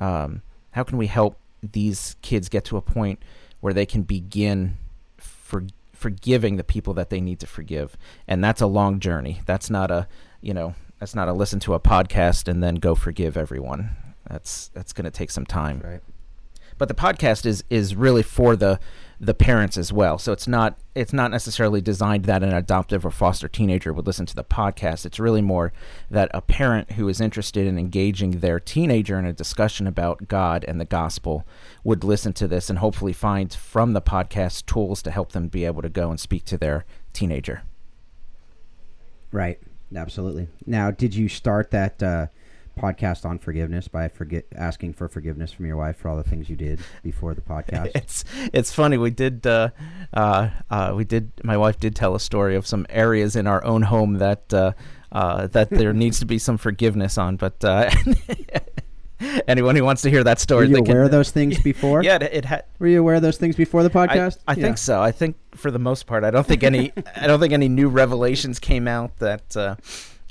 [0.00, 3.20] um, how can we help these kids get to a point
[3.60, 4.78] where they can begin
[5.18, 9.40] for, forgiving the people that they need to forgive, and that's a long journey.
[9.46, 10.06] That's not a
[10.40, 13.96] you know that's not a listen to a podcast and then go forgive everyone.
[14.28, 15.80] That's that's going to take some time.
[15.84, 16.00] Right.
[16.76, 18.78] But the podcast is is really for the
[19.20, 20.16] the parents as well.
[20.18, 24.26] So it's not it's not necessarily designed that an adoptive or foster teenager would listen
[24.26, 25.04] to the podcast.
[25.04, 25.72] It's really more
[26.10, 30.64] that a parent who is interested in engaging their teenager in a discussion about God
[30.66, 31.44] and the gospel
[31.82, 35.64] would listen to this and hopefully find from the podcast tools to help them be
[35.64, 37.62] able to go and speak to their teenager.
[39.32, 39.58] Right.
[39.94, 40.48] Absolutely.
[40.66, 42.26] Now, did you start that uh,
[42.78, 46.48] podcast on forgiveness by forget asking for forgiveness from your wife for all the things
[46.48, 47.90] you did before the podcast.
[47.94, 48.96] it's it's funny.
[48.96, 49.70] We did uh,
[50.12, 51.32] uh, uh, we did.
[51.42, 54.72] My wife did tell a story of some areas in our own home that uh,
[55.12, 57.62] uh, that there needs to be some forgiveness on, but.
[57.64, 57.90] Uh,
[59.48, 62.04] anyone who wants to hear that story, were you aware can, of those things before?
[62.04, 62.64] Yeah, it, it had.
[62.78, 64.38] Were you aware of those things before the podcast?
[64.46, 64.62] I, I yeah.
[64.62, 65.02] think so.
[65.02, 66.92] I think for the most part, I don't think any.
[67.16, 69.78] I don't think any new revelations came out that.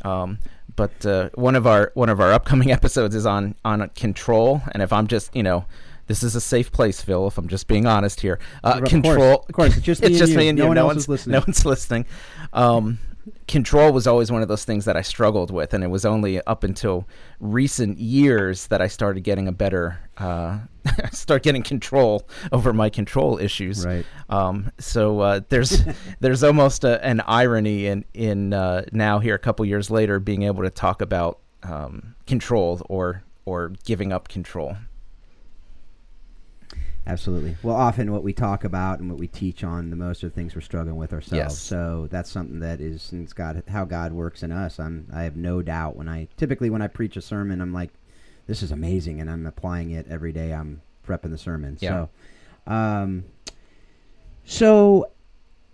[0.04, 0.38] Um,
[0.78, 4.62] but uh, one of our one of our upcoming episodes is on on control.
[4.72, 5.66] And if I'm just you know,
[6.08, 7.28] this is a safe place, Phil.
[7.28, 9.40] If I'm just being honest here, uh, of control.
[9.40, 10.38] Course, of course, it's just me it's and just you.
[10.38, 10.68] me and no you.
[10.70, 11.34] One no else one's is listening.
[11.34, 12.06] No one's listening.
[12.54, 13.00] Um,
[13.48, 16.42] control was always one of those things that I struggled with, and it was only
[16.42, 17.08] up until
[17.40, 20.60] recent years that I started getting a better, uh,
[21.12, 23.86] start getting control over my control issues.
[23.86, 24.06] Right.
[24.30, 25.84] Um, so uh, there's
[26.20, 30.44] there's almost a, an irony in in uh, now here a couple years later being
[30.44, 34.78] able to talk about um, control or or giving up control.
[37.08, 37.56] Absolutely.
[37.64, 40.54] Well, often what we talk about and what we teach on the most are things
[40.54, 41.54] we're struggling with ourselves.
[41.54, 41.58] Yes.
[41.58, 44.78] So that's something that is it's God how God works in us.
[44.78, 47.92] I'm I have no doubt when I typically when I preach a sermon, I'm like,
[48.46, 50.54] this is amazing, and I'm applying it every day.
[50.54, 51.78] I'm prepping the sermon.
[51.80, 52.08] Yeah.
[52.68, 53.24] So, um,
[54.44, 55.10] so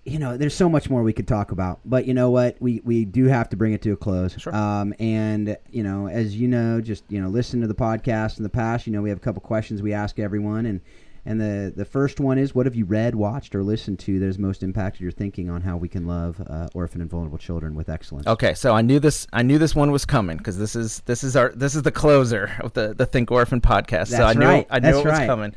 [0.05, 2.57] you know, there's so much more we could talk about, but you know what?
[2.59, 4.35] We we do have to bring it to a close.
[4.37, 4.53] Sure.
[4.53, 8.43] Um, and you know, as you know, just you know, listen to the podcast in
[8.43, 8.85] the past.
[8.85, 10.81] You know, we have a couple questions we ask everyone, and
[11.25, 14.25] and the, the first one is what have you read, watched, or listened to that
[14.25, 17.75] has most impacted your thinking on how we can love uh, orphan and vulnerable children
[17.75, 18.27] with excellence?
[18.27, 19.25] Okay, so I knew this.
[19.31, 21.91] I knew this one was coming because this is this is our this is the
[21.91, 24.09] closer of the the Think Orphan podcast.
[24.09, 24.67] That's so I knew right.
[24.69, 25.27] I knew That's it was right.
[25.27, 25.55] coming,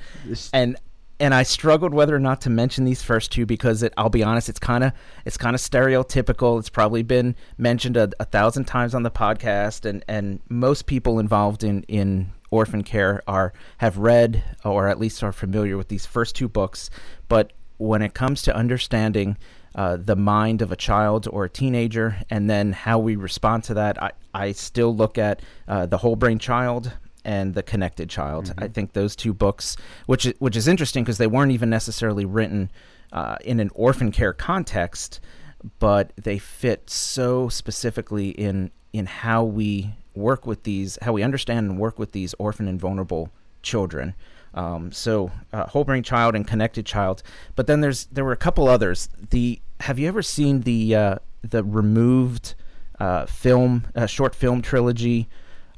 [0.52, 0.76] and
[1.18, 4.22] and I struggled whether or not to mention these first two because it, I'll be
[4.22, 4.92] honest, it's kind of
[5.24, 6.58] it's kind of stereotypical.
[6.58, 11.18] It's probably been mentioned a, a thousand times on the podcast, and and most people
[11.18, 16.06] involved in in orphan care are have read or at least are familiar with these
[16.06, 16.90] first two books.
[17.28, 19.36] But when it comes to understanding
[19.74, 23.74] uh, the mind of a child or a teenager, and then how we respond to
[23.74, 26.92] that, I, I still look at uh, the whole brain child
[27.24, 28.46] and the connected child.
[28.46, 28.64] Mm-hmm.
[28.64, 32.70] I think those two books, which which is interesting because they weren't even necessarily written
[33.12, 35.20] uh, in an orphan care context,
[35.78, 41.70] but they fit so specifically in in how we work with these, how we understand
[41.70, 43.30] and work with these orphan and vulnerable
[43.62, 44.14] children.
[44.54, 47.22] Um, so uh, whole brain child and connected child,
[47.54, 49.08] but then there's there were a couple others.
[49.30, 52.54] The have you ever seen the uh, the removed
[52.98, 55.28] uh, film uh, short film trilogy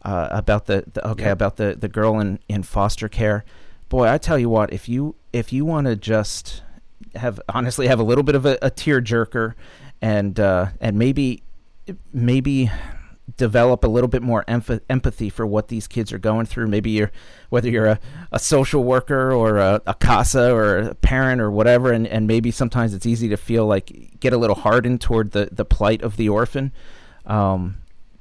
[0.03, 1.33] uh, about the, the okay Yeah.
[1.33, 3.45] about the the girl in in foster care?
[3.89, 6.63] Boy, I tell you what, if you if you want to just
[7.17, 9.55] have honestly have a little bit of a, a tear jerker,
[10.01, 11.43] and uh, and maybe
[12.13, 12.71] maybe
[13.39, 16.67] develop a little bit more empathy for what these kids are going through.
[16.67, 17.11] Maybe you're,
[17.49, 21.91] whether you're a, a social worker or a, a CASA or a parent or whatever,
[21.93, 25.49] and, and maybe sometimes it's easy to feel like get a little hardened toward the,
[25.51, 26.73] the plight of the orphan.
[27.25, 27.79] Um,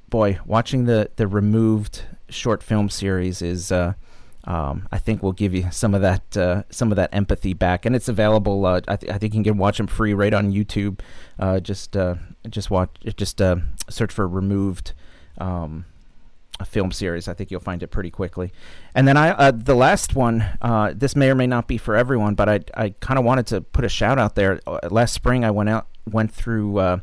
[0.10, 3.94] boy, watching the, the removed short film series is, uh,
[4.44, 7.86] um, I think will give you some of that uh, some of that empathy back,
[7.86, 8.66] and it's available.
[8.66, 11.02] Uh, I, th- I think you can watch them free right on YouTube.
[11.38, 12.16] Uh, just uh,
[12.50, 13.58] just watch just uh,
[13.90, 14.94] search for removed
[15.38, 15.86] um,
[16.60, 17.28] a film series.
[17.28, 18.52] I think you'll find it pretty quickly.
[18.96, 20.46] And then I uh, the last one.
[20.62, 23.48] Uh, this may or may not be for everyone, but I I kind of wanted
[23.48, 24.60] to put a shout out there.
[24.66, 26.80] Uh, last spring I went out went through.
[26.80, 27.00] Uh,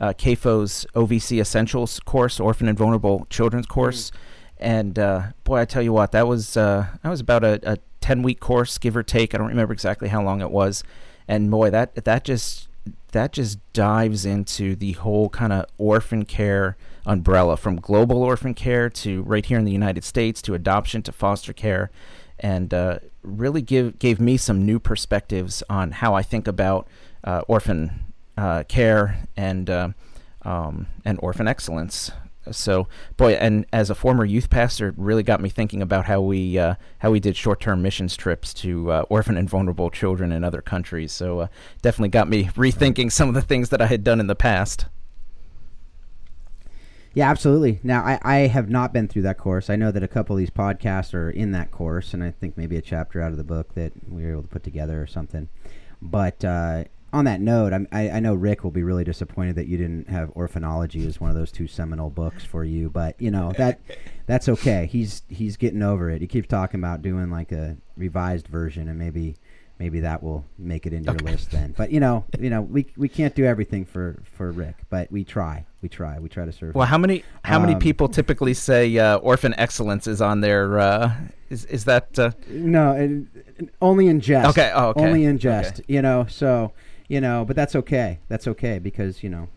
[0.00, 4.10] uh, CAFO's OVC Essentials course, Orphan and Vulnerable Children's course.
[4.56, 7.78] And uh, boy, I tell you what, that was uh, that was about a, a
[8.00, 9.34] ten week course, give or take.
[9.34, 10.82] I don't remember exactly how long it was.
[11.28, 12.68] And boy, that that just
[13.12, 16.76] that just dives into the whole kind of orphan care
[17.10, 21.10] umbrella from global orphan care to right here in the United States to adoption to
[21.10, 21.90] foster care
[22.38, 26.86] and uh, really give gave me some new perspectives on how I think about
[27.24, 28.04] uh, orphan
[28.38, 29.88] uh, care and uh,
[30.42, 32.12] um, and orphan excellence.
[32.52, 36.20] So, boy, and as a former youth pastor, it really got me thinking about how
[36.22, 40.32] we uh, how we did short term missions trips to uh, orphan and vulnerable children
[40.32, 41.12] in other countries.
[41.12, 41.48] So,
[41.82, 44.86] definitely got me rethinking some of the things that I had done in the past.
[47.12, 47.80] Yeah, absolutely.
[47.82, 49.68] Now, I, I have not been through that course.
[49.68, 52.56] I know that a couple of these podcasts are in that course, and I think
[52.56, 55.08] maybe a chapter out of the book that we were able to put together or
[55.08, 55.48] something.
[56.00, 59.66] But uh, on that note, I'm, I, I know Rick will be really disappointed that
[59.66, 62.88] you didn't have Orphanology as one of those two seminal books for you.
[62.88, 63.80] But you know that
[64.26, 64.86] that's okay.
[64.86, 66.20] He's he's getting over it.
[66.20, 69.36] He keeps talking about doing like a revised version, and maybe
[69.80, 71.24] maybe that will make it into okay.
[71.24, 71.74] your list then.
[71.76, 75.24] But you know, you know, we we can't do everything for for Rick, but we
[75.24, 75.64] try.
[75.80, 76.18] We try.
[76.18, 76.74] We try to serve.
[76.74, 76.90] Well, him.
[76.90, 80.78] how many how um, many people typically say uh, Orphan Excellence is on their?
[80.78, 81.14] Uh,
[81.48, 82.16] is is that?
[82.18, 82.32] Uh...
[82.48, 84.50] No, it, only in jest.
[84.50, 84.70] Okay.
[84.74, 85.04] Oh, okay.
[85.04, 85.80] Only in jest.
[85.80, 85.94] Okay.
[85.94, 86.72] You know, so
[87.08, 88.20] you know, but that's okay.
[88.28, 89.48] That's okay because you know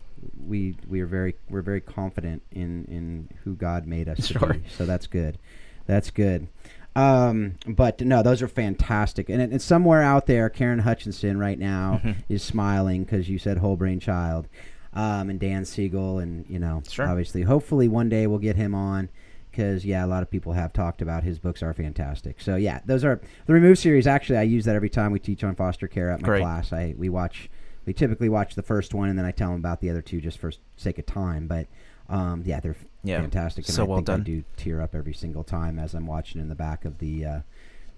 [0.42, 4.40] we we are very we're very confident in in who God made us sure.
[4.40, 4.62] to be.
[4.76, 5.38] So that's good.
[5.86, 6.48] That's good.
[6.96, 9.28] Um, but no, those are fantastic.
[9.28, 12.20] And, and somewhere out there, Karen Hutchinson right now mm-hmm.
[12.28, 14.48] is smiling because you said whole brain child.
[14.92, 17.08] Um, and Dan Siegel, and you know, sure.
[17.08, 19.08] obviously, hopefully one day we'll get him on
[19.54, 22.40] because yeah, a lot of people have talked about his books are fantastic.
[22.40, 24.06] So yeah, those are the Remove series.
[24.06, 26.42] Actually, I use that every time we teach on foster care at my Great.
[26.42, 26.72] class.
[26.72, 27.48] I we watch
[27.86, 30.20] we typically watch the first one and then I tell them about the other two
[30.20, 31.46] just for sake of time.
[31.46, 31.66] But
[32.08, 33.66] um, yeah, they're yeah, fantastic.
[33.66, 34.20] And so I well think done.
[34.20, 37.24] I do tear up every single time as I'm watching in the back of the
[37.24, 37.40] uh,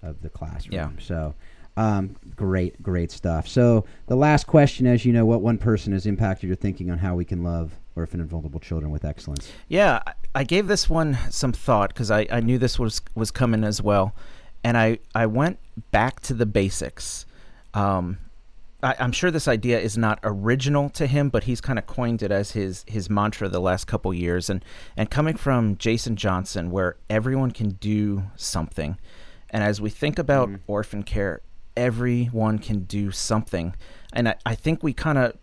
[0.03, 0.75] of the classroom.
[0.75, 0.91] Yeah.
[0.99, 1.35] So
[1.77, 3.47] um, great, great stuff.
[3.47, 6.99] So the last question, as you know, what one person has impacted your thinking on
[6.99, 9.53] how we can love orphan and vulnerable children with excellence?
[9.69, 10.01] Yeah,
[10.35, 13.83] I gave this one some thought because I, I knew this was was coming as
[13.83, 14.15] well,
[14.65, 15.59] and I I went
[15.91, 17.27] back to the basics.
[17.75, 18.19] Um,
[18.83, 22.23] I, am sure this idea is not original to him, but he's kind of coined
[22.23, 24.51] it as his his mantra the last couple years.
[24.51, 24.65] And
[24.97, 28.99] and coming from Jason Johnson, where everyone can do something,
[29.51, 30.61] and as we think about mm.
[30.67, 31.41] orphan care,
[31.77, 33.75] everyone can do something.
[34.13, 35.37] And I, I think we kind of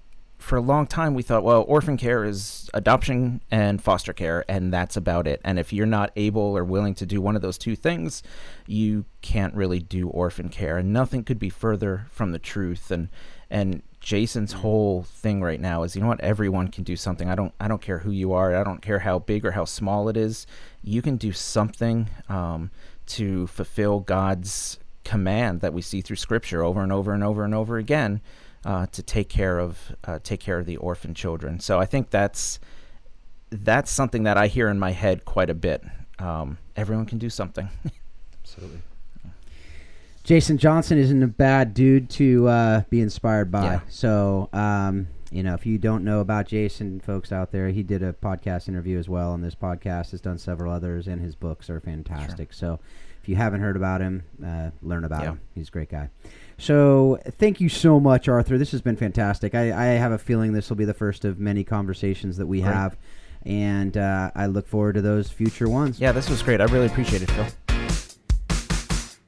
[0.44, 4.74] for a long time we thought, well, orphan care is adoption and foster care, and
[4.74, 5.40] that's about it.
[5.46, 8.22] And if you're not able or willing to do one of those two things,
[8.68, 10.78] you can't really do orphan care.
[10.78, 12.92] And nothing could be further from the truth.
[12.92, 13.08] And
[13.50, 16.20] and Jason's whole thing right now is, you know what?
[16.20, 17.30] Everyone can do something.
[17.30, 18.54] I don't I don't care who you are.
[18.54, 20.46] I don't care how big or how small it is.
[20.84, 22.70] You can do something um,
[23.08, 27.56] to fulfill God's command that we see through Scripture over and over and over and
[27.56, 28.20] over again
[28.66, 31.60] uh, to take care of uh, take care of the orphan children.
[31.60, 32.60] So I think that's
[33.50, 35.84] that's something that I hear in my head quite a bit.
[36.20, 37.70] Um, everyone can do something.
[38.44, 38.82] Absolutely.
[40.24, 43.64] Jason Johnson isn't a bad dude to uh, be inspired by.
[43.64, 43.80] Yeah.
[43.90, 48.02] So, um, you know, if you don't know about Jason, folks out there, he did
[48.02, 51.70] a podcast interview as well, on this podcast has done several others, and his books
[51.70, 52.54] are fantastic.
[52.54, 52.78] Sure.
[52.78, 52.80] So,
[53.22, 55.30] if you haven't heard about him, uh, learn about yeah.
[55.32, 55.42] him.
[55.56, 56.10] He's a great guy.
[56.64, 58.58] So thank you so much, Arthur.
[58.58, 59.54] This has been fantastic.
[59.54, 62.62] I, I have a feeling this will be the first of many conversations that we
[62.62, 62.74] great.
[62.74, 62.96] have,
[63.46, 66.00] and uh, I look forward to those future ones.
[66.00, 66.62] Yeah, this was great.
[66.62, 67.46] I really appreciate it, Phil.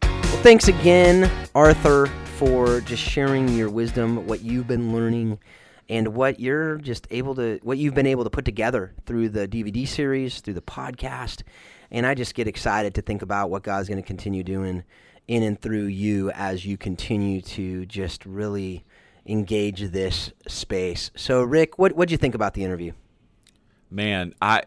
[0.02, 2.06] Well, thanks again, Arthur,
[2.38, 5.38] for just sharing your wisdom, what you've been learning,
[5.89, 9.45] and what you're just able to, what you've been able to put together through the
[9.45, 11.43] DVD series, through the podcast.
[11.91, 14.86] And I just get excited to think about what God's going to continue doing
[15.28, 18.86] in and through you as you continue to just really
[19.26, 21.12] engage this space.
[21.16, 22.94] So, Rick, what what do you think about the interview?
[23.90, 24.64] Man, I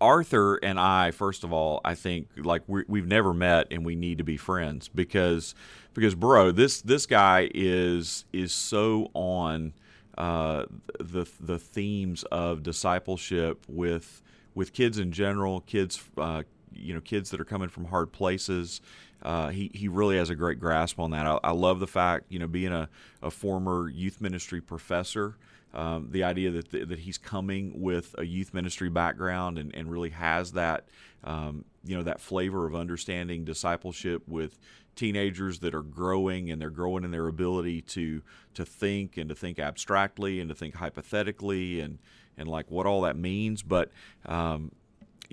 [0.00, 3.94] Arthur and I, first of all, I think like we we've never met and we
[3.96, 5.54] need to be friends because
[5.94, 9.74] because bro, this this guy is is so on
[10.18, 10.66] uh,
[10.98, 14.22] the the themes of discipleship with
[14.54, 16.42] with kids in general, kids uh,
[16.74, 18.80] you know kids that are coming from hard places
[19.22, 21.26] uh, he he really has a great grasp on that.
[21.26, 22.88] I, I love the fact, you know, being a,
[23.22, 25.36] a former youth ministry professor,
[25.74, 30.10] um, the idea that that he's coming with a youth ministry background and, and really
[30.10, 30.86] has that
[31.24, 34.58] um, you know that flavor of understanding discipleship with
[34.96, 38.22] teenagers that are growing and they're growing in their ability to
[38.54, 41.98] to think and to think abstractly and to think hypothetically and
[42.36, 43.62] and like what all that means.
[43.62, 43.90] But
[44.26, 44.72] um,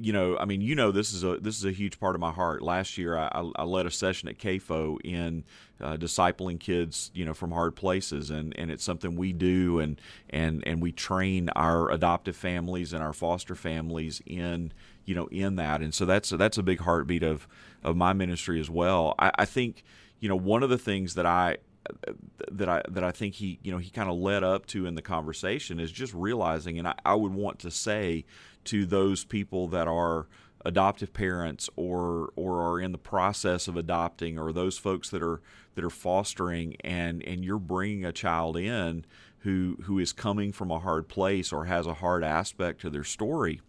[0.01, 2.21] you know, I mean, you know, this is a this is a huge part of
[2.21, 2.61] my heart.
[2.61, 5.43] Last year, I, I led a session at CAFO in
[5.81, 9.99] uh, discipling kids, you know, from hard places, and, and it's something we do, and
[10.29, 14.71] and and we train our adoptive families and our foster families in
[15.05, 17.47] you know in that, and so that's that's a big heartbeat of
[17.83, 19.15] of my ministry as well.
[19.19, 19.83] I, I think
[20.19, 21.57] you know one of the things that I
[22.51, 24.95] that I that I think he you know he kind of led up to in
[24.95, 28.25] the conversation is just realizing, and I, I would want to say
[28.65, 30.27] to those people that are
[30.65, 35.41] adoptive parents or or are in the process of adopting or those folks that are
[35.75, 39.05] that are fostering and and you're bringing a child in
[39.39, 43.05] who who is coming from a hard place or has a hard aspect to their
[43.05, 43.61] story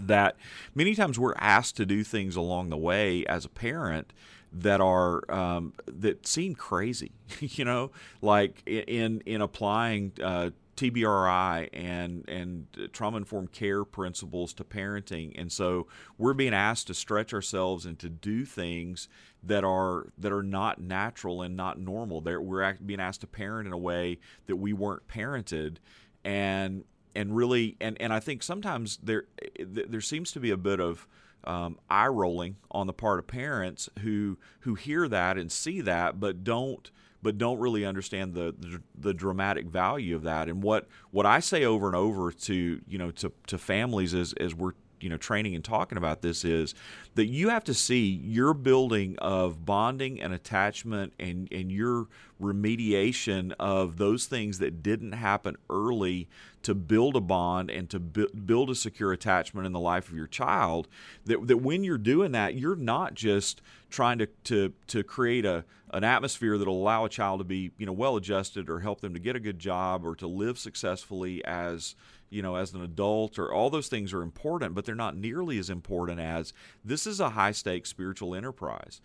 [0.00, 0.36] that
[0.74, 4.12] many times we're asked to do things along the way as a parent
[4.54, 7.90] that are um, that seem crazy, you know,
[8.22, 15.50] like in in applying uh, TBRI and and trauma informed care principles to parenting, and
[15.50, 15.88] so
[16.18, 19.08] we're being asked to stretch ourselves and to do things
[19.42, 22.20] that are that are not natural and not normal.
[22.20, 25.76] They're, we're being asked to parent in a way that we weren't parented,
[26.24, 26.84] and
[27.16, 29.24] and really and and I think sometimes there
[29.58, 31.08] there seems to be a bit of
[31.46, 36.20] um, eye rolling on the part of parents who who hear that and see that,
[36.20, 36.90] but don't
[37.22, 40.48] but don't really understand the, the, the dramatic value of that.
[40.48, 44.32] And what what I say over and over to you know to to families is
[44.34, 46.74] as we're you know training and talking about this is
[47.14, 52.06] that you have to see your building of bonding and attachment and and your
[52.40, 56.28] remediation of those things that didn't happen early
[56.62, 60.26] to build a bond and to build a secure attachment in the life of your
[60.26, 60.88] child
[61.26, 65.64] that, that when you're doing that you're not just trying to, to, to create a,
[65.90, 69.14] an atmosphere that'll allow a child to be you know well adjusted or help them
[69.14, 71.94] to get a good job or to live successfully as
[72.30, 75.58] you know, as an adult, or all those things are important, but they're not nearly
[75.58, 76.52] as important as
[76.84, 79.00] this is a high stakes spiritual enterprise.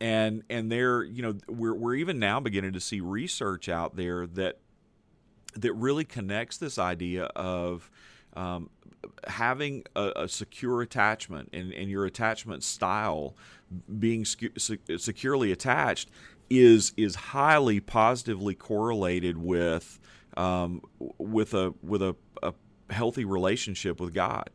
[0.00, 4.26] And and there, you know, we're we're even now beginning to see research out there
[4.28, 4.58] that
[5.54, 7.90] that really connects this idea of
[8.34, 8.70] um,
[9.26, 13.34] having a, a, secure attachment and, and your attachment style
[13.98, 16.10] being secu- securely attached
[16.50, 19.98] is is highly positively correlated with
[20.38, 20.80] um,
[21.18, 22.54] with a with a, a
[22.90, 24.48] healthy relationship with God.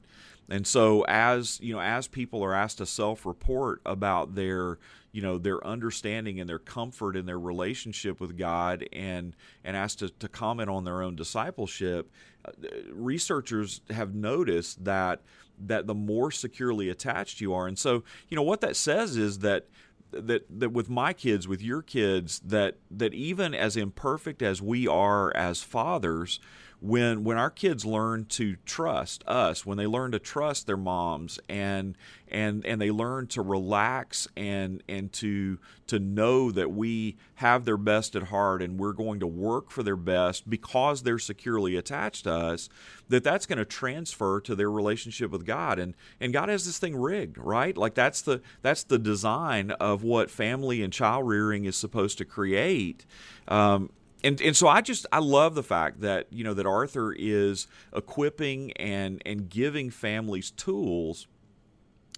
[0.50, 4.78] And so as, you know, as people are asked to self-report about their,
[5.14, 10.00] you know, their understanding and their comfort in their relationship with God and and asked
[10.00, 12.12] to, to comment on their own discipleship,
[12.46, 12.52] uh,
[12.92, 15.22] researchers have noticed that
[15.60, 17.68] that the more securely attached you are.
[17.68, 19.68] And so, you know, what that says is that
[20.14, 24.88] that that with my kids, with your kids, that that even as imperfect as we
[24.88, 26.39] are as fathers,
[26.84, 31.40] when when our kids learn to trust us, when they learn to trust their moms
[31.48, 31.96] and
[32.28, 35.58] and and they learn to relax and and to
[35.88, 39.82] to know that we have their best at heart and we're going to work for
[39.82, 42.68] their best because they're securely attached to us,
[43.08, 46.80] that that's going to transfer to their relationship with God and and God has this
[46.80, 47.78] thing rigged, right?
[47.78, 52.26] Like that's the that's the design of what family and child rearing is supposed to
[52.26, 53.06] create.
[53.48, 53.90] Um,
[54.24, 57.67] and and so I just I love the fact that you know that Arthur is
[57.95, 61.28] equipping and and giving families tools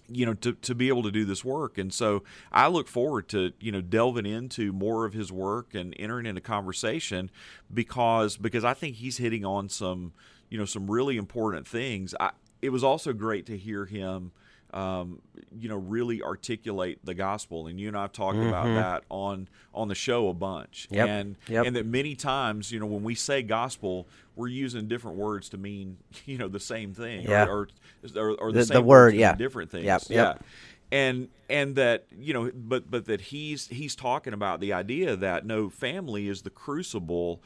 [0.08, 1.78] you know to, to be able to do this work.
[1.78, 5.94] And so i look forward to you know delving into more of his work and
[5.98, 7.30] entering into conversation
[7.72, 10.12] because because i think he's hitting on some
[10.48, 12.14] you know some really important things.
[12.18, 12.30] I,
[12.62, 14.32] it was also great to hear him
[14.72, 15.20] um,
[15.58, 17.66] you know, really articulate the gospel.
[17.66, 18.48] And you and I have talked mm-hmm.
[18.48, 20.88] about that on on the show a bunch.
[20.90, 21.08] Yep.
[21.08, 21.66] And yep.
[21.66, 25.58] and that many times, you know, when we say gospel, we're using different words to
[25.58, 27.22] mean, you know, the same thing.
[27.22, 27.46] Yeah.
[27.46, 27.68] Or
[28.14, 29.34] or, or, the, the, same the word, yeah.
[29.34, 29.84] different things.
[29.84, 30.02] Yep.
[30.08, 30.34] Yeah.
[30.92, 35.44] And and that you know, but but that he's he's talking about the idea that
[35.44, 37.40] no family is the crucible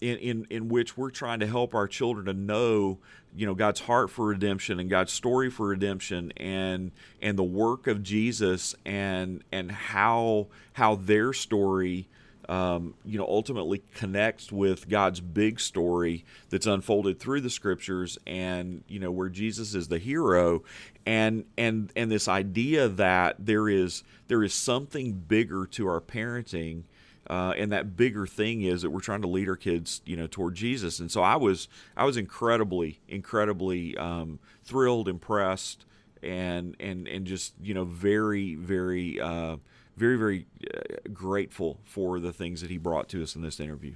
[0.00, 2.98] in, in, in which we're trying to help our children to know
[3.34, 6.90] you know God's heart for redemption and God's story for redemption and
[7.20, 12.08] and the work of Jesus and and how how their story
[12.48, 18.82] um, you know ultimately connects with God's big story that's unfolded through the scriptures and
[18.88, 20.62] you know where Jesus is the hero.
[21.04, 26.84] And and and this idea that there is there is something bigger to our parenting
[27.28, 30.26] uh, and that bigger thing is that we're trying to lead our kids, you know,
[30.26, 30.98] toward Jesus.
[31.00, 35.84] And so I was, I was incredibly, incredibly um, thrilled, impressed,
[36.22, 39.56] and and and just you know very very uh,
[39.96, 40.80] very very uh,
[41.12, 43.94] grateful for the things that he brought to us in this interview.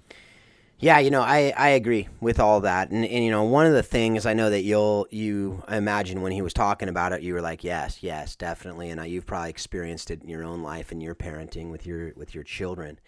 [0.83, 3.75] Yeah, you know, I, I agree with all that, and, and you know, one of
[3.75, 7.35] the things I know that you'll you imagine when he was talking about it, you
[7.35, 10.91] were like, yes, yes, definitely, and uh, you've probably experienced it in your own life
[10.91, 12.99] and your parenting with your with your children.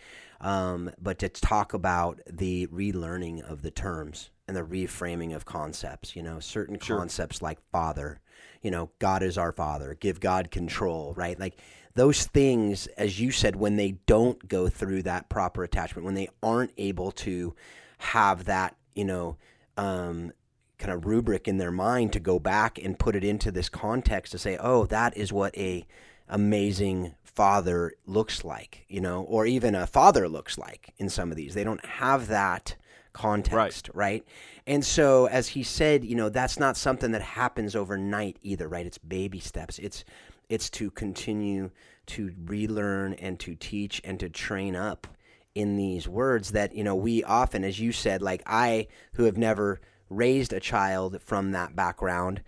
[0.42, 6.14] Um, but to talk about the relearning of the terms and the reframing of concepts,
[6.14, 6.98] you know, certain Sure.
[6.98, 8.20] concepts like father,
[8.60, 11.38] you know, God is our father, give God control, right?
[11.38, 11.56] Like
[11.94, 16.28] those things, as you said, when they don't go through that proper attachment, when they
[16.42, 17.54] aren't able to
[17.98, 19.36] have that, you know,
[19.76, 20.32] um,
[20.78, 24.32] kind of rubric in their mind to go back and put it into this context
[24.32, 25.86] to say, oh, that is what a
[26.28, 31.36] amazing father looks like, you know, or even a father looks like in some of
[31.36, 31.54] these.
[31.54, 32.74] They don't have that
[33.12, 34.24] context, right?
[34.66, 38.86] And so, as he said, you know, that's not something that happens overnight either, right?
[38.86, 39.78] It's baby steps.
[39.78, 40.04] It's
[40.48, 41.70] it's to continue
[42.06, 45.06] to relearn and to teach and to train up
[45.54, 49.36] in these words that you know we often, as you said, like I who have
[49.36, 52.42] never raised a child from that background,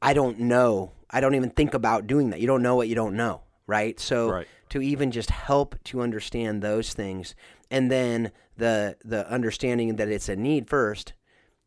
[0.00, 0.92] I don't know.
[1.10, 2.40] I don't even think about doing that.
[2.40, 3.98] You don't know what you don't know, right?
[3.98, 4.46] So Right.
[4.70, 7.34] to even just help to understand those things
[7.70, 11.12] and then the the understanding that it's a need first,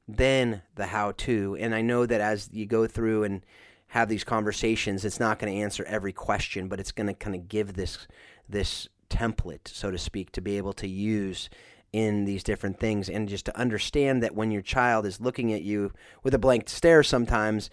[0.07, 1.57] then the how to.
[1.59, 3.45] And I know that as you go through and
[3.91, 7.35] have these conversations, it's not going to answer every question, but it's going to kind
[7.35, 8.07] of give this
[8.47, 11.49] this template, so to speak, to be able to use
[11.91, 15.61] in these different things and just to understand that when your child is looking at
[15.61, 15.91] you
[16.23, 17.69] with a blank stare sometimes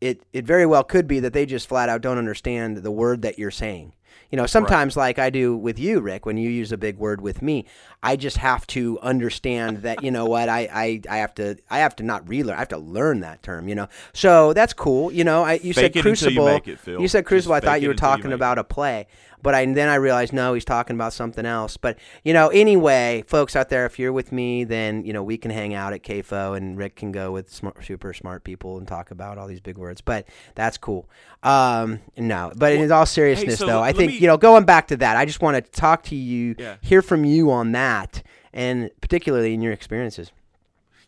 [0.00, 3.22] it it very well could be that they just flat out don't understand the word
[3.22, 3.92] that you're saying.
[4.30, 7.20] You know, sometimes like I do with you, Rick, when you use a big word
[7.20, 7.64] with me,
[8.02, 11.78] I just have to understand that, you know what, I, I, I have to I
[11.78, 13.88] have to not relearn, I have to learn that term, you know.
[14.12, 15.12] So that's cool.
[15.12, 16.48] You know, I you Fake said you crucible.
[16.48, 17.00] it, Phil.
[17.08, 19.06] said Just crucible, I thought you were you talking about a play.
[19.46, 21.76] But I then I realized no, he's talking about something else.
[21.76, 25.38] But you know, anyway, folks out there, if you're with me, then you know we
[25.38, 28.88] can hang out at CAFO, and Rick can go with smart, super smart people and
[28.88, 30.00] talk about all these big words.
[30.00, 30.26] But
[30.56, 31.08] that's cool.
[31.44, 34.88] Um, no, but in all seriousness, so though, I think me- you know going back
[34.88, 36.74] to that, I just want to talk to you, Yeah.
[36.80, 40.32] hear from you on that, and particularly in your experiences.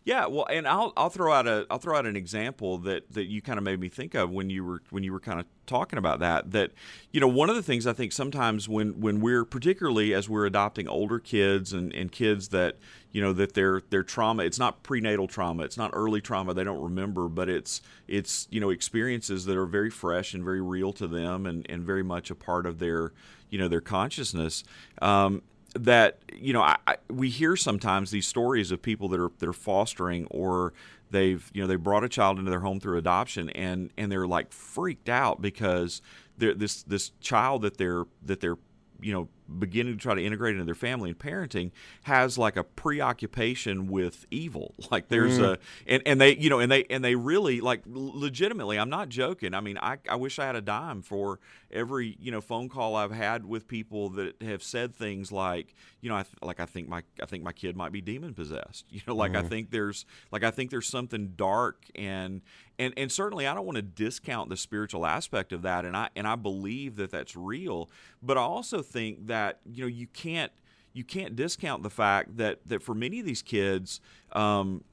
[0.09, 3.25] Yeah, well, and I'll I'll throw out a I'll throw out an example that that
[3.25, 5.45] you kind of made me think of when you were when you were kind of
[5.67, 6.49] talking about that.
[6.49, 6.71] That
[7.11, 10.47] you know one of the things I think sometimes when when we're particularly as we're
[10.47, 12.77] adopting older kids and and kids that
[13.11, 16.63] you know that their their trauma it's not prenatal trauma it's not early trauma they
[16.63, 20.91] don't remember but it's it's you know experiences that are very fresh and very real
[20.93, 23.13] to them and and very much a part of their
[23.51, 24.63] you know their consciousness
[25.03, 25.43] um,
[25.75, 29.47] that you know I, I, we hear sometimes these stories of people that are that
[29.49, 30.73] are fostering or
[31.11, 34.27] they've you know they brought a child into their home through adoption and and they're
[34.27, 36.01] like freaked out because
[36.37, 38.57] they're, this this child that they're that they're
[39.01, 41.71] you know beginning to try to integrate into their family and parenting
[42.03, 44.75] has like a preoccupation with evil.
[44.91, 45.53] Like there's mm.
[45.53, 49.07] a and, and they you know and they and they really like legitimately i'm not
[49.09, 49.53] joking.
[49.53, 51.39] I mean I, I wish i had a dime for
[51.71, 56.09] every you know phone call i've had with people that have said things like you
[56.09, 58.85] know I th- like i think my i think my kid might be demon possessed.
[58.99, 59.47] You know like i mm.
[59.47, 62.41] think there's like i think there's something dark and
[62.79, 66.09] and and certainly I don't want to discount the spiritual aspect of that and I
[66.15, 67.89] and I believe that that's real
[68.23, 70.51] but I also think that you know you can't
[70.93, 73.99] you can't discount the fact that that for many of these kids
[74.33, 74.83] um,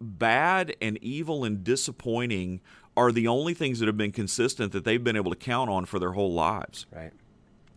[0.00, 2.60] bad and evil and disappointing
[2.96, 5.84] are the only things that have been consistent that they've been able to count on
[5.86, 7.12] for their whole lives Right.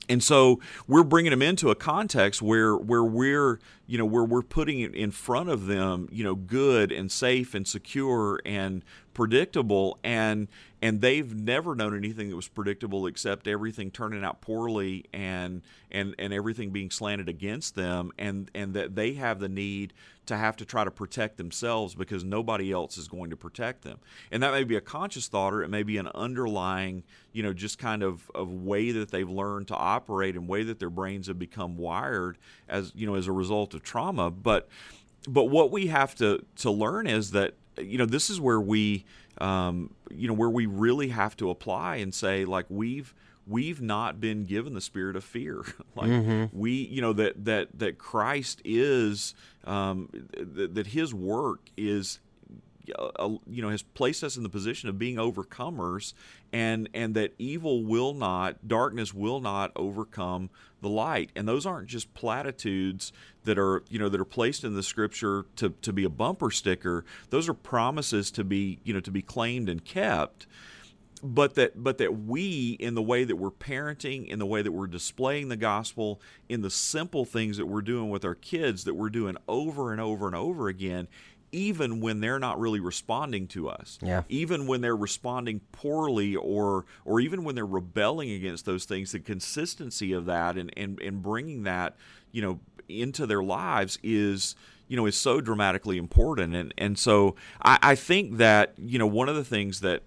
[0.09, 4.41] and so we're bringing them into a context where where we're you know where we're
[4.41, 8.83] putting it in front of them you know good and safe and secure and
[9.15, 10.47] predictable and
[10.81, 16.13] and they've never known anything that was predictable except everything turning out poorly and and
[16.19, 19.93] and everything being slanted against them and and that they have the need
[20.25, 23.99] to have to try to protect themselves because nobody else is going to protect them.
[24.31, 27.53] And that may be a conscious thought or it may be an underlying you know
[27.53, 31.27] just kind of of way that they've learned to operate and way that their brains
[31.27, 32.37] have become wired
[32.67, 34.29] as you know as a result of trauma.
[34.29, 34.67] But
[35.25, 39.05] but what we have to to learn is that you know this is where we
[39.39, 43.13] um, you know where we really have to apply and say like we've
[43.47, 45.63] we've not been given the spirit of fear.
[45.95, 46.09] Like
[46.51, 52.19] we you know that that that Christ is um, th- that his work is
[52.97, 56.13] Uh, uh, you know has placed us in the position of being overcomers
[56.53, 60.49] and and that evil will not darkness will not overcome
[60.85, 61.31] the light.
[61.35, 63.11] And those aren't just platitudes
[63.43, 66.51] that are you know that are placed in the scripture to to be a bumper
[66.51, 67.03] sticker.
[67.29, 70.47] Those are promises to be you know to be claimed and kept.
[71.23, 74.71] But that but that we in the way that we're parenting in the way that
[74.71, 78.93] we're displaying the gospel in the simple things that we're doing with our kids that
[78.93, 81.07] we're doing over and over and over again
[81.55, 84.23] even when they're not really responding to us Yeah.
[84.29, 89.19] even when they're responding poorly or or even when they're rebelling against those things the
[89.19, 91.95] consistency of that and and, and bringing that
[92.31, 94.55] you know into their lives is
[94.87, 99.07] you know is so dramatically important and and so I, I think that you know
[99.07, 100.03] one of the things that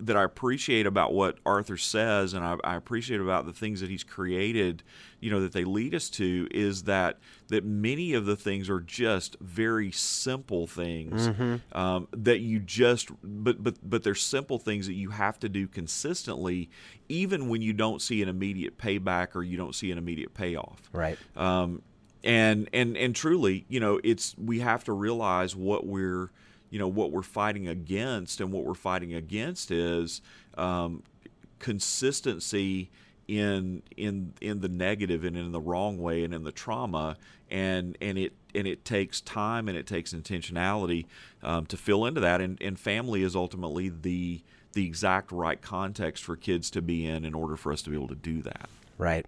[0.00, 3.90] that I appreciate about what Arthur says, and I, I, appreciate about the things that
[3.90, 4.82] he's created,
[5.20, 8.80] you know, that they lead us to, is that that many of the things are
[8.80, 11.78] just very simple things Mm-hmm.
[11.78, 15.66] um, that you just, but but but they're simple things that you have to do
[15.66, 16.70] consistently,
[17.08, 20.80] even when you don't see an immediate payback or you don't see an immediate payoff.
[20.92, 21.18] Right.
[21.36, 21.82] Um,
[22.22, 26.30] and and and truly, you know, it's we have to realize what we're
[26.70, 30.22] you know what we're fighting against, and what we're fighting against is
[30.56, 31.02] um,
[31.58, 32.90] consistency
[33.28, 37.16] in in in the negative and in the wrong way and in the trauma,
[37.50, 41.06] and and it and it takes time and it takes intentionality
[41.42, 44.40] um, to fill into that, and, and family is ultimately the
[44.72, 47.96] the exact right context for kids to be in in order for us to be
[47.96, 48.68] able to do that.
[48.98, 49.26] Right.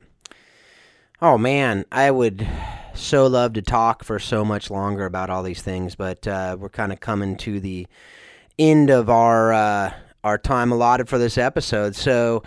[1.25, 2.49] Oh man, I would
[2.95, 6.69] so love to talk for so much longer about all these things, but uh, we're
[6.69, 7.87] kind of coming to the
[8.59, 9.95] end of our uh,
[10.25, 11.95] our time allotted for this episode.
[11.95, 12.43] So,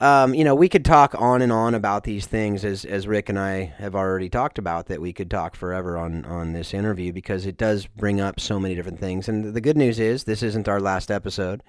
[0.00, 3.28] um, you know, we could talk on and on about these things, as as Rick
[3.28, 4.86] and I have already talked about.
[4.86, 8.58] That we could talk forever on on this interview because it does bring up so
[8.58, 9.28] many different things.
[9.28, 11.62] And the good news is, this isn't our last episode,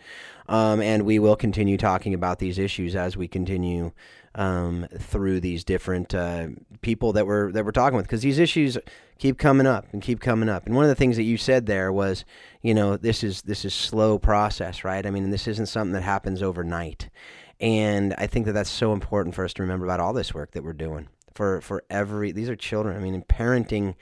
[0.47, 3.91] um, and we will continue talking about these issues as we continue
[4.35, 6.47] um, through these different uh,
[6.81, 8.77] people that we're that we're talking with because these issues
[9.17, 10.65] keep coming up and keep coming up.
[10.65, 12.25] And one of the things that you said there was,
[12.61, 15.05] you know, this is this is slow process, right?
[15.05, 17.09] I mean, this isn't something that happens overnight.
[17.59, 20.51] And I think that that's so important for us to remember about all this work
[20.51, 22.31] that we're doing for for every.
[22.31, 22.95] These are children.
[22.95, 23.95] I mean, in parenting.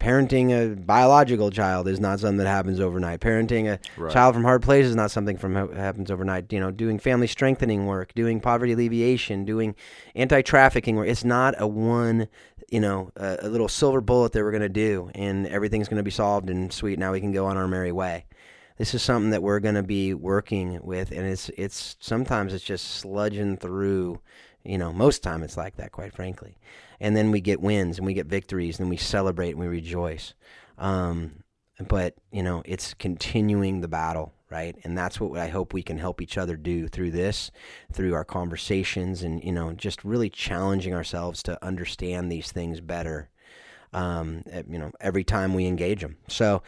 [0.00, 3.20] Parenting a biological child is not something that happens overnight.
[3.20, 4.10] Parenting a Right.
[4.12, 6.50] child from hard places is not something from happens overnight.
[6.52, 9.74] You know, doing family strengthening work, doing poverty alleviation, doing
[10.14, 11.06] anti-trafficking work.
[11.08, 12.28] It's not a one,
[12.70, 15.98] you know, a, a little silver bullet that we're going to do and everything's going
[15.98, 16.98] to be solved and sweet.
[16.98, 18.24] Now we can go on our merry way.
[18.78, 22.64] This is something that we're going to be working with, and it's it's sometimes it's
[22.64, 24.20] just sludging through.
[24.64, 26.56] You know, most time it's like that, quite frankly.
[27.00, 30.34] And then we get wins and we get victories and we celebrate and we rejoice.
[30.78, 31.44] Um,
[31.88, 35.98] but you know it's continuing the battle right and that's what i hope we can
[35.98, 37.50] help each other do through this
[37.92, 43.28] through our conversations and you know just really challenging ourselves to understand these things better
[43.92, 46.62] um, you know every time we engage them so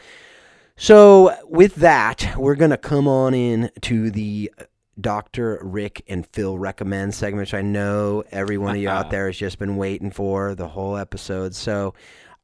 [0.75, 4.51] so with that we're gonna come on in to the
[4.99, 5.59] Dr.
[5.61, 9.37] Rick and Phil recommend segment, which I know every one of you out there has
[9.37, 11.55] just been waiting for the whole episode.
[11.55, 11.93] So,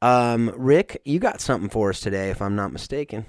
[0.02, 3.26] um, Rick, you got something for us today, if I'm not mistaken.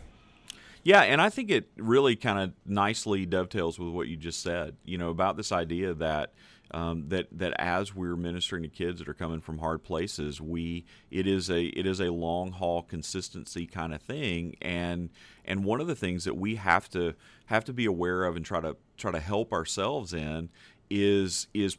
[0.83, 4.77] Yeah, and I think it really kind of nicely dovetails with what you just said.
[4.83, 6.33] You know about this idea that
[6.71, 10.85] um, that that as we're ministering to kids that are coming from hard places, we
[11.11, 15.09] it is a it is a long haul consistency kind of thing, and
[15.45, 17.13] and one of the things that we have to
[17.47, 20.49] have to be aware of and try to try to help ourselves in
[20.89, 21.77] is is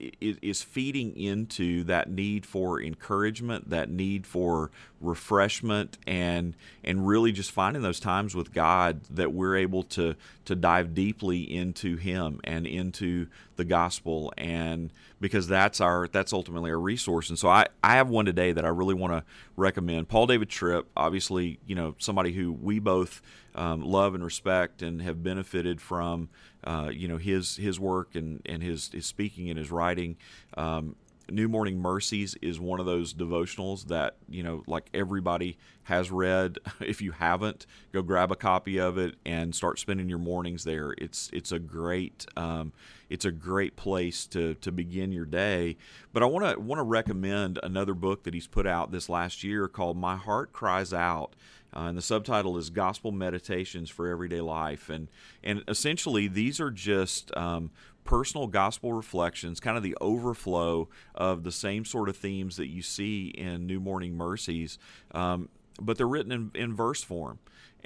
[0.00, 4.70] is, feeding into that need for encouragement, that need for
[5.00, 10.56] refreshment, and and really just finding those times with God that we're able to to
[10.56, 16.80] dive deeply into Him and into the gospel, and because that's our that's ultimately our
[16.80, 17.28] resource.
[17.28, 19.24] And so I I have one today that I really want to
[19.56, 20.08] recommend.
[20.08, 23.22] Paul David Tripp, obviously, you know somebody who we both
[23.58, 26.28] um, love and respect and have benefited from
[26.64, 30.16] uh, you know his his work and, and his, his speaking and his writing.
[30.56, 30.94] Um,
[31.30, 36.58] New Morning Mercies is one of those devotionals that you know like everybody has read.
[36.80, 40.94] If you haven't, go grab a copy of it and start spending your mornings there.
[40.96, 42.72] It's it's a great um,
[43.10, 45.76] it's a great place to to begin your day.
[46.12, 49.42] But I want to want to recommend another book that he's put out this last
[49.42, 51.34] year called My Heart Cries Out.
[51.74, 54.88] Uh, and the subtitle is Gospel Meditations for Everyday Life.
[54.88, 55.08] And,
[55.44, 57.70] and essentially, these are just um,
[58.04, 62.80] personal gospel reflections, kind of the overflow of the same sort of themes that you
[62.80, 64.78] see in New Morning Mercies,
[65.12, 65.50] um,
[65.80, 67.38] but they're written in, in verse form.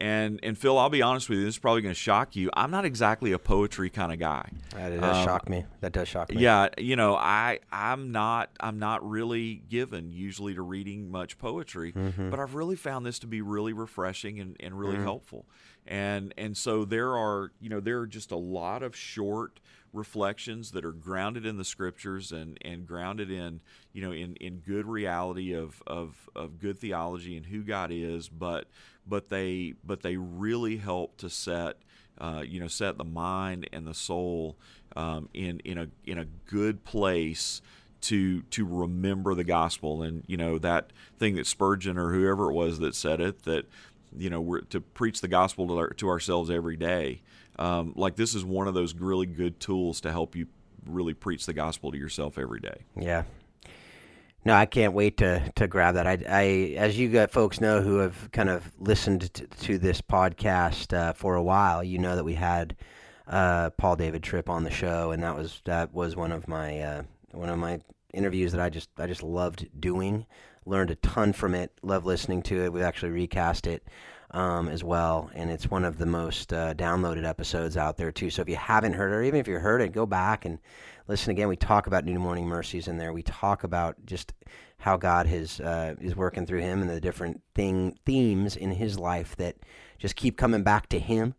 [0.03, 1.45] And and Phil, I'll be honest with you.
[1.45, 2.51] This is probably going to shock you.
[2.55, 4.51] I'm not exactly a poetry kind of guy.
[4.75, 5.65] That does Um, shock me.
[5.81, 6.41] That does shock me.
[6.43, 11.93] Yeah, you know, I I'm not I'm not really given usually to reading much poetry,
[11.93, 12.31] Mm-hmm.
[12.31, 15.47] but I've really found this to be really refreshing and, and really helpful.
[15.87, 19.61] And and so there are you know there are just a lot of short
[19.93, 23.61] reflections that are grounded in the scriptures and, and grounded in
[23.93, 28.29] you know in, in good reality of, of, of good theology and who God is,
[28.29, 28.67] but
[29.07, 31.77] but they but they really help to set
[32.19, 34.57] uh, you know set the mind and the soul
[34.97, 37.61] um, in in a in a good place
[38.03, 40.03] to to remember the gospel.
[40.03, 43.67] And you know that thing that Spurgeon or whoever it was that said it that
[44.17, 47.23] you know we're to preach the gospel to, our, to ourselves every day
[47.59, 50.47] um, like this is one of those really good tools to help you
[50.87, 53.25] really preach the gospel to yourself every day Yeah.
[54.45, 56.07] No, I can't wait to, to grab that.
[56.07, 56.43] I, I,
[56.77, 61.37] as you folks know who have kind of listened to, to this podcast uh, for
[61.37, 62.75] a while, you know that we had
[63.29, 66.81] uh, Paul David Tripp on the show, and that was that was one of my
[66.81, 67.81] uh, one of my
[68.13, 70.27] interviews that I just I just loved doing.
[70.67, 71.73] Learned a ton from it.
[71.83, 72.73] Love listening to it.
[72.73, 73.87] We've actually recast it
[74.33, 78.31] um, as well, and it's one of the most uh, downloaded episodes out there too.
[78.31, 80.59] So if you haven't heard it, or even if you heard it, go back and
[81.07, 81.49] listen again.
[81.49, 83.13] We talk about New Morning Mercies in there.
[83.13, 84.33] We talk about just
[84.79, 88.99] how God has uh, is working through him and the different thing themes in his
[88.99, 89.57] life that
[89.99, 91.35] just keep coming back to him.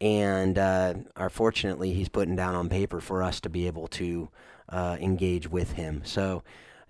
[0.00, 4.28] And uh, are fortunately, he's putting down on paper for us to be able to
[4.68, 6.02] uh, engage with him.
[6.04, 6.42] So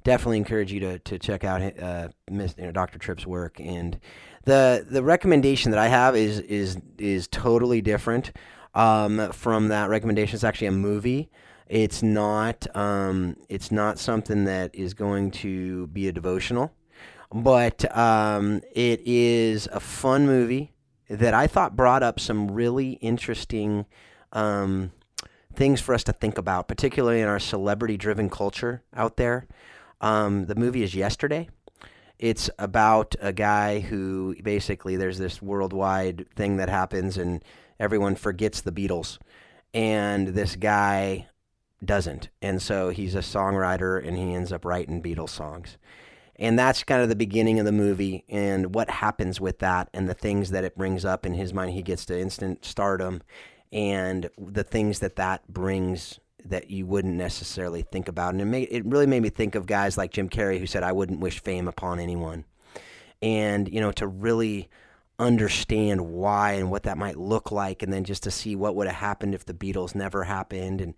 [0.07, 2.97] definitely encourage you to, to check out uh, you know, Dr.
[2.97, 3.59] Tripp's work.
[3.59, 3.99] And
[4.45, 8.33] the the recommendation that I have is is is totally different
[8.75, 10.37] um, from that recommendation.
[10.37, 11.29] It's actually a movie.
[11.67, 16.73] It's not um, it's not something that is going to be a devotional,
[17.35, 20.73] but um, it is a fun movie
[21.11, 23.87] that I thought brought up some really interesting
[24.33, 24.93] um,
[25.53, 29.49] things for us to think about, particularly in our celebrity driven culture out there.
[30.01, 31.49] Um, the movie is Yesterday.
[32.19, 37.45] It's about a guy who basically there's this worldwide thing that happens and
[37.79, 39.19] everyone forgets the Beatles.
[39.75, 41.29] And this guy
[41.85, 42.31] doesn't.
[42.41, 45.77] And so he's a songwriter and he ends up writing Beatles songs.
[46.37, 50.09] And that's kind of the beginning of the movie and what happens with that and
[50.09, 51.73] the things that it brings up in his mind.
[51.73, 53.23] He gets to instant stardom
[53.73, 56.19] and the things that that brings
[56.51, 58.33] that you wouldn't necessarily think about.
[58.33, 60.83] And it made, it really made me think of guys like Jim Carrey who said,
[60.83, 62.45] I wouldn't wish fame upon anyone.
[63.23, 64.69] And, you know, to really
[65.19, 68.87] understand why and what that might look like and then just to see what would
[68.87, 70.95] have happened if the Beatles never happened and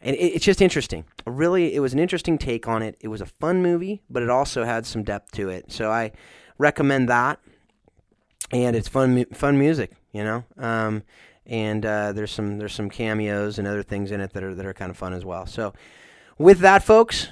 [0.00, 1.04] and it, it's just interesting.
[1.26, 2.96] Really, it was an interesting take on it.
[3.00, 5.72] It was a fun movie, but it also had some depth to it.
[5.72, 6.12] So I
[6.56, 7.40] recommend that,
[8.50, 10.44] and it's fun, fun music, you know.
[10.56, 11.02] Um,
[11.48, 14.66] and uh, there's some there's some cameos and other things in it that are that
[14.66, 15.46] are kind of fun as well.
[15.46, 15.72] So
[16.36, 17.28] with that, folks,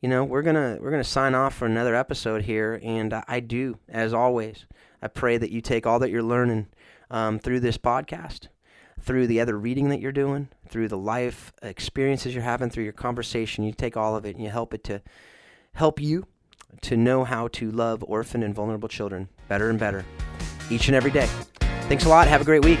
[0.00, 3.40] you know we're gonna we're gonna sign off for another episode here, and I, I
[3.40, 4.66] do as always.
[5.02, 6.68] I pray that you take all that you're learning
[7.10, 8.48] um, through this podcast
[9.00, 12.92] through the other reading that you're doing, through the life experiences you're having, through your
[12.92, 13.64] conversation.
[13.64, 15.02] You take all of it and you help it to
[15.74, 16.26] help you
[16.82, 20.04] to know how to love orphan and vulnerable children better and better
[20.70, 21.28] each and every day.
[21.88, 22.26] Thanks a lot.
[22.26, 22.80] Have a great week.